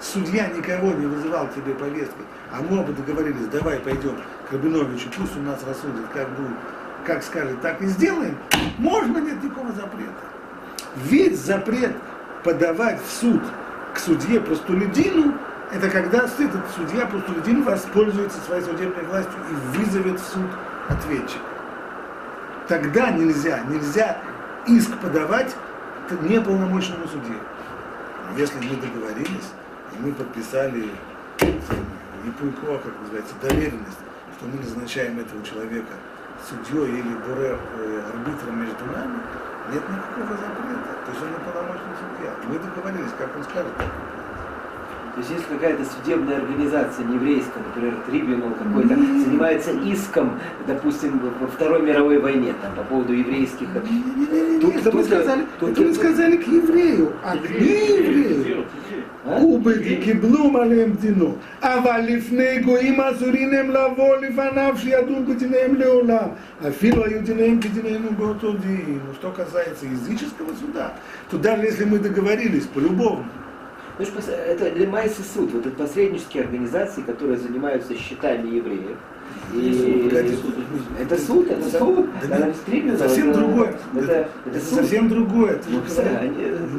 судья 0.00 0.48
никого 0.48 0.92
не 0.92 1.06
вызывал 1.06 1.46
к 1.48 1.54
тебе 1.54 1.74
повестки, 1.74 2.22
а 2.52 2.60
мы 2.62 2.80
оба 2.80 2.92
договорились, 2.92 3.46
давай 3.48 3.78
пойдем 3.78 4.16
к 4.48 4.52
Рабиновичу, 4.52 5.08
пусть 5.16 5.36
у 5.36 5.40
нас 5.40 5.62
рассудит, 5.66 6.06
как 6.12 6.28
будет, 6.30 6.56
как 7.04 7.22
скажет, 7.22 7.60
так 7.60 7.80
и 7.82 7.86
сделаем, 7.86 8.36
можно, 8.78 9.18
нет 9.18 9.42
никакого 9.42 9.72
запрета. 9.72 10.12
Весь 10.96 11.38
запрет 11.38 11.94
подавать 12.42 13.00
в 13.02 13.10
суд 13.10 13.42
к 13.94 13.98
судье 13.98 14.40
простолюдину, 14.40 15.34
это 15.72 15.90
когда 15.90 16.18
этот 16.18 16.62
судья 16.76 17.06
простолюдин 17.06 17.62
воспользуется 17.62 18.40
своей 18.40 18.62
судебной 18.62 19.04
властью 19.04 19.34
и 19.50 19.76
вызовет 19.76 20.20
в 20.20 20.26
суд 20.26 20.46
ответчик. 20.88 21.40
Тогда 22.68 23.10
нельзя, 23.10 23.60
нельзя 23.68 24.18
иск 24.66 24.96
подавать 24.98 25.54
неполномочному 26.22 27.06
судье. 27.08 27.38
Если 28.36 28.58
мы 28.58 28.76
договорились, 28.76 29.50
и 29.92 30.02
мы 30.02 30.12
подписали 30.12 30.90
непуйко, 32.24 32.78
как 32.78 32.92
называется, 33.02 33.34
доверенность, 33.42 33.98
что 34.36 34.46
мы 34.46 34.58
назначаем 34.60 35.18
этого 35.18 35.44
человека 35.44 35.94
судьей 36.46 37.00
или 37.00 37.14
буре, 37.26 37.58
э, 37.78 38.02
арбитром 38.12 38.60
между 38.60 38.84
нами, 38.86 39.18
нет 39.72 39.82
никакого 39.88 40.36
запрета. 40.36 40.94
То 41.06 41.10
есть 41.10 41.22
он 41.22 41.28
не 41.30 41.38
полномочный 41.38 41.96
судья. 41.98 42.32
Мы 42.46 42.58
договорились, 42.58 43.12
как 43.18 43.36
он 43.36 43.44
скажет, 43.44 43.76
так 43.76 43.88
то 45.15 45.19
есть 45.19 45.29
если 45.29 45.43
какая-то 45.43 45.83
судебная 45.83 46.37
организация 46.37 47.03
нееврейская, 47.05 47.61
например, 47.67 47.95
трибунал 48.09 48.51
какой-то, 48.51 48.95
занимается 48.95 49.71
иском, 49.71 50.39
допустим, 50.67 51.19
во 51.39 51.47
Второй 51.47 51.81
мировой 51.81 52.19
войне, 52.19 52.53
там, 52.61 52.73
по 52.75 52.83
поводу 52.83 53.11
еврейских... 53.11 53.67
Тут, 54.61 54.75
это 54.77 54.91
мы 54.95 55.03
сказали, 55.03 55.45
тут, 55.59 55.71
это 55.71 55.81
мы 55.81 55.93
сказали 55.93 56.37
к 56.37 56.47
еврею, 56.47 57.11
а 57.23 57.35
к 57.35 57.49
нееврею. 57.49 58.65
ובדי 59.25 59.97
קיבלו 59.97 60.61
עליהם 60.61 60.93
דינו, 60.99 61.35
אבל 61.61 62.01
לפני 62.07 62.59
גויים 62.59 63.01
אסורים 63.01 63.49
הם 63.53 63.69
לבוא 63.69 64.17
לפניו 64.17 64.73
שידון 64.77 65.25
בדיניהם 65.25 65.75
לעולם. 65.75 66.27
אפילו 66.67 67.05
היו 67.05 67.21
דיניהם 67.21 67.59
כדינינו 67.61 68.09
באותו 68.17 68.53
דין. 68.53 68.99
Что 69.19 69.31
касается 69.31 69.85
языческого 69.85 70.53
суда, 70.59 70.93
то 71.29 71.37
даже 71.37 71.63
если 71.63 71.85
мы 71.85 71.99
договорились 71.99 72.65
ну, 73.98 74.04
это 74.04 74.68
Лемайс 74.70 75.16
суд, 75.34 75.52
вот 75.52 75.66
это 75.66 75.76
посреднические 75.76 76.44
организации, 76.44 77.00
которые 77.02 77.38
занимаются 77.38 77.96
счетами 77.96 78.56
евреев. 78.56 78.96
И 79.54 80.08
это 80.98 81.18
суд, 81.18 81.48
это 81.50 81.78
суд, 81.78 82.08
это 82.22 82.52
нет, 82.68 82.98
совсем 82.98 83.32
другое. 83.32 83.74
Это, 83.94 84.28
совсем 84.60 85.08
другое. 85.08 85.60
Ну, 85.68 85.80
они... 86.20 86.36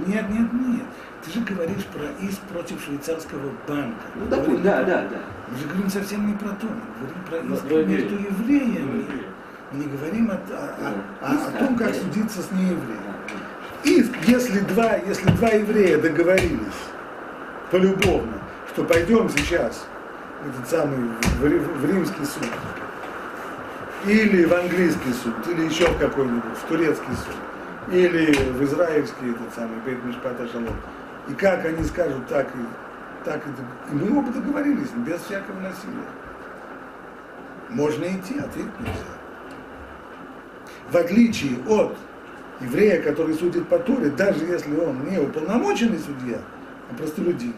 Нет, 0.07 0.29
нет, 0.29 0.53
нет. 0.53 0.85
Ты 1.23 1.31
же 1.31 1.45
говоришь 1.45 1.85
про 1.85 2.25
иск 2.25 2.39
против 2.53 2.83
швейцарского 2.83 3.51
банка. 3.67 4.01
Ну, 4.15 4.27
допустим, 4.29 4.63
да, 4.63 4.83
да, 4.83 5.07
да. 5.09 5.19
Мы 5.49 5.57
же 5.57 5.67
говорим 5.67 5.89
совсем 5.89 6.27
не 6.27 6.33
про 6.33 6.49
то, 6.49 6.67
мы 6.67 7.07
говорим 7.35 7.57
про 7.67 7.79
иск 7.79 7.87
между 7.87 8.15
евреями. 8.15 9.05
Мы 9.71 9.79
не 9.79 9.85
говорим 9.85 10.31
о, 10.31 10.35
о, 10.35 10.37
о, 11.21 11.33
о, 11.33 11.47
о 11.47 11.51
том, 11.59 11.75
как 11.75 11.93
судиться 11.93 12.41
с 12.41 12.51
неевреем. 12.51 13.07
Иск, 13.83 14.11
если 14.27 14.59
два, 14.61 14.95
если 14.95 15.29
два 15.31 15.49
еврея 15.49 15.97
договорились, 15.97 16.59
полюбовно, 17.71 18.33
что 18.73 18.83
пойдем 18.83 19.29
сейчас 19.29 19.85
в 20.43 20.49
этот 20.49 20.69
самый 20.69 21.09
в, 21.39 21.85
римский 21.85 22.25
суд, 22.25 22.49
или 24.05 24.45
в 24.45 24.53
английский 24.53 25.13
суд, 25.23 25.35
или 25.47 25.65
еще 25.65 25.87
в 25.87 25.97
какой-нибудь, 25.97 26.57
в 26.63 26.67
турецкий 26.67 27.13
суд, 27.13 27.93
или 27.93 28.33
в 28.33 28.63
израильский 28.63 29.31
этот 29.31 29.53
самый 29.55 29.77
Бейт 29.85 30.03
Мишпата 30.03 30.47
Шалом. 30.47 30.75
И 31.27 31.33
как 31.33 31.65
они 31.65 31.83
скажут, 31.83 32.27
так 32.27 32.47
и 32.47 32.59
так 33.27 33.41
и, 33.45 33.91
и 33.91 33.95
мы 33.95 34.19
оба 34.19 34.31
договорились, 34.31 34.89
без 35.05 35.19
всякого 35.21 35.59
насилия. 35.59 36.07
Можно 37.69 38.05
идти, 38.05 38.39
ответить 38.39 38.79
нельзя. 38.79 39.17
В 40.89 40.95
отличие 40.95 41.57
от 41.67 41.97
еврея, 42.61 43.01
который 43.01 43.33
судит 43.33 43.67
по 43.67 43.79
Туре, 43.79 44.09
даже 44.11 44.45
если 44.45 44.73
он 44.79 45.03
не 45.09 45.17
уполномоченный 45.17 45.99
судья, 45.99 46.39
он 46.89 46.97
простолюдин. 46.97 47.53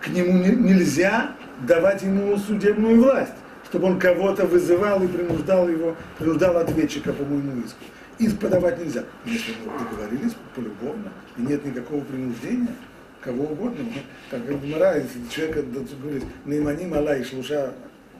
К 0.00 0.08
нему 0.08 0.38
не, 0.38 0.50
нельзя 0.50 1.32
давать 1.66 2.02
ему 2.02 2.36
судебную 2.36 3.02
власть, 3.02 3.32
чтобы 3.68 3.88
он 3.88 3.98
кого-то 3.98 4.46
вызывал 4.46 5.02
и 5.02 5.08
принуждал 5.08 5.68
его, 5.68 5.96
принуждал 6.18 6.56
ответчика 6.58 7.12
по 7.12 7.24
моему 7.24 7.62
иску. 7.64 7.84
Иск 8.18 8.38
подавать 8.38 8.78
нельзя. 8.82 9.04
Если 9.24 9.52
мы 9.64 9.78
договорились 9.78 10.34
полюбовно, 10.54 11.12
и 11.36 11.42
нет 11.42 11.64
никакого 11.64 12.00
принуждения, 12.02 12.74
кого 13.20 13.44
угодно. 13.44 13.84
Как 14.30 14.40
Мара, 14.64 14.94
если 14.94 15.20
человек 15.28 15.66
говорит, 16.00 16.24
Нейманим 16.44 16.94
Алай 16.94 17.24
Шлуша 17.24 17.74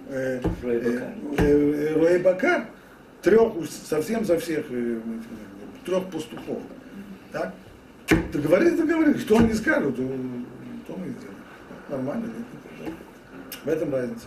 э, 0.08 0.40
э, 0.62 1.12
э, 1.38 2.18
Бакар, 2.18 2.66
трех, 3.22 3.52
совсем 3.88 4.24
за 4.24 4.38
всех, 4.38 4.66
трех 5.84 6.04
пастухов. 6.10 6.62
Так? 7.32 7.54
Договорились, 8.32 8.78
договорились. 8.78 9.20
Что 9.22 9.38
они 9.38 9.54
скажут? 9.54 9.96
то 9.96 10.02
мы 10.96 11.06
и 11.06 11.10
сделаем. 11.10 11.36
Нормально, 11.88 12.26
нет, 12.26 12.46
нет, 12.52 12.86
нет. 12.86 12.94
В 13.64 13.68
этом 13.68 13.92
разница. 13.92 14.26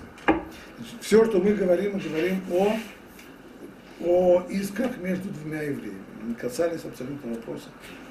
все, 1.00 1.26
что 1.26 1.39
мы 1.39 1.54
говорим, 1.54 1.94
мы 1.94 2.00
говорим 2.00 2.42
о, 2.52 2.78
о 4.02 4.44
исках 4.50 4.98
между 4.98 5.30
двумя 5.30 5.62
евреями. 5.62 6.04
Мы 6.24 6.36
касались 6.36 6.84
абсолютно 6.84 7.34
вопроса, 7.34 7.70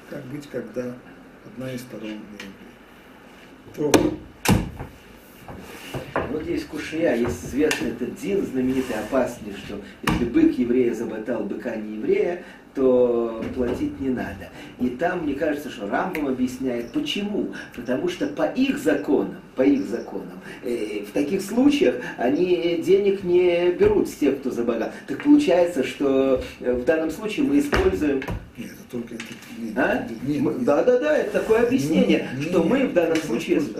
как 0.09 0.23
быть, 0.25 0.47
когда 0.49 0.95
одна 1.45 1.71
из 1.71 1.81
сторон 1.81 2.09
не 2.09 2.15
еврей. 2.15 2.53
То, 3.75 3.91
Вот 6.31 6.47
есть 6.47 6.67
кушия, 6.67 7.15
есть 7.15 7.45
известный 7.45 7.89
этот 7.89 8.15
дин, 8.15 8.45
знаменитый, 8.45 8.95
опасный, 8.95 9.53
что 9.53 9.79
если 10.07 10.25
бык 10.25 10.57
еврея 10.57 10.93
заботал 10.93 11.43
быка 11.43 11.75
не 11.75 11.95
еврея, 11.97 12.43
то 12.75 13.43
платить 13.55 13.99
не 13.99 14.09
надо. 14.09 14.49
И 14.79 14.89
там, 14.89 15.23
мне 15.23 15.33
кажется, 15.33 15.69
что 15.69 15.89
Рамбам 15.89 16.27
объясняет, 16.27 16.91
почему. 16.91 17.53
Потому 17.75 18.07
что 18.09 18.27
по 18.27 18.43
их 18.43 18.77
законам, 18.77 19.35
по 19.55 19.63
их 19.63 19.85
законам, 19.87 20.39
э, 20.63 21.03
в 21.07 21.11
таких 21.11 21.41
случаях 21.41 21.95
они 22.17 22.81
денег 22.85 23.23
не 23.23 23.71
берут 23.71 24.07
с 24.07 24.13
тех, 24.13 24.39
кто 24.39 24.51
забогал. 24.51 24.91
Так 25.07 25.23
получается, 25.23 25.83
что 25.83 26.41
э, 26.59 26.73
в 26.73 26.85
данном 26.85 27.11
случае 27.11 27.45
мы 27.47 27.59
используем 27.59 28.21
нет, 28.57 28.71
это 28.71 28.91
только 28.91 29.15
это, 29.15 29.23
нет, 29.57 29.77
а? 29.77 30.07
нет, 30.25 30.41
Мы- 30.41 30.53
нет. 30.53 30.63
Да, 30.65 30.83
да, 30.83 30.99
да, 30.99 31.17
это 31.17 31.39
такое 31.39 31.65
объяснение, 31.65 32.29
Не, 32.37 32.43
что 32.43 32.61
не, 32.63 32.69
мы 32.69 32.87
в 32.87 32.93
данном 32.93 33.13
это 33.17 33.25
случае... 33.25 33.59
вопрос- 33.61 33.75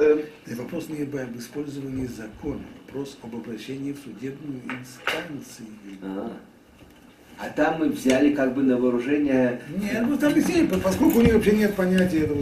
э, 0.47 0.56
вопрос 0.56 0.89
не 0.89 1.04
об 1.04 1.15
об 1.15 1.38
использовании 1.38 2.08
закона, 2.08 2.62
вопрос 2.88 3.17
об 3.21 3.36
обращении 3.36 3.91
в 3.93 3.97
судебную 3.99 4.62
инстанцию. 4.63 5.67
а, 6.02 6.32
а 7.39 7.47
там 7.56 7.80
мы 7.80 7.89
взяли 7.89 8.34
как 8.34 8.54
бы 8.54 8.63
на 8.63 8.75
вооружение 8.78 9.62
Нет, 9.69 10.04
ну 10.06 10.17
там 10.17 10.32
объяснение, 10.32 10.65
поскольку 10.84 11.19
у 11.19 11.21
них 11.21 11.34
вообще 11.34 11.54
нет 11.54 11.73
понятия 11.73 12.23
этого 12.23 12.38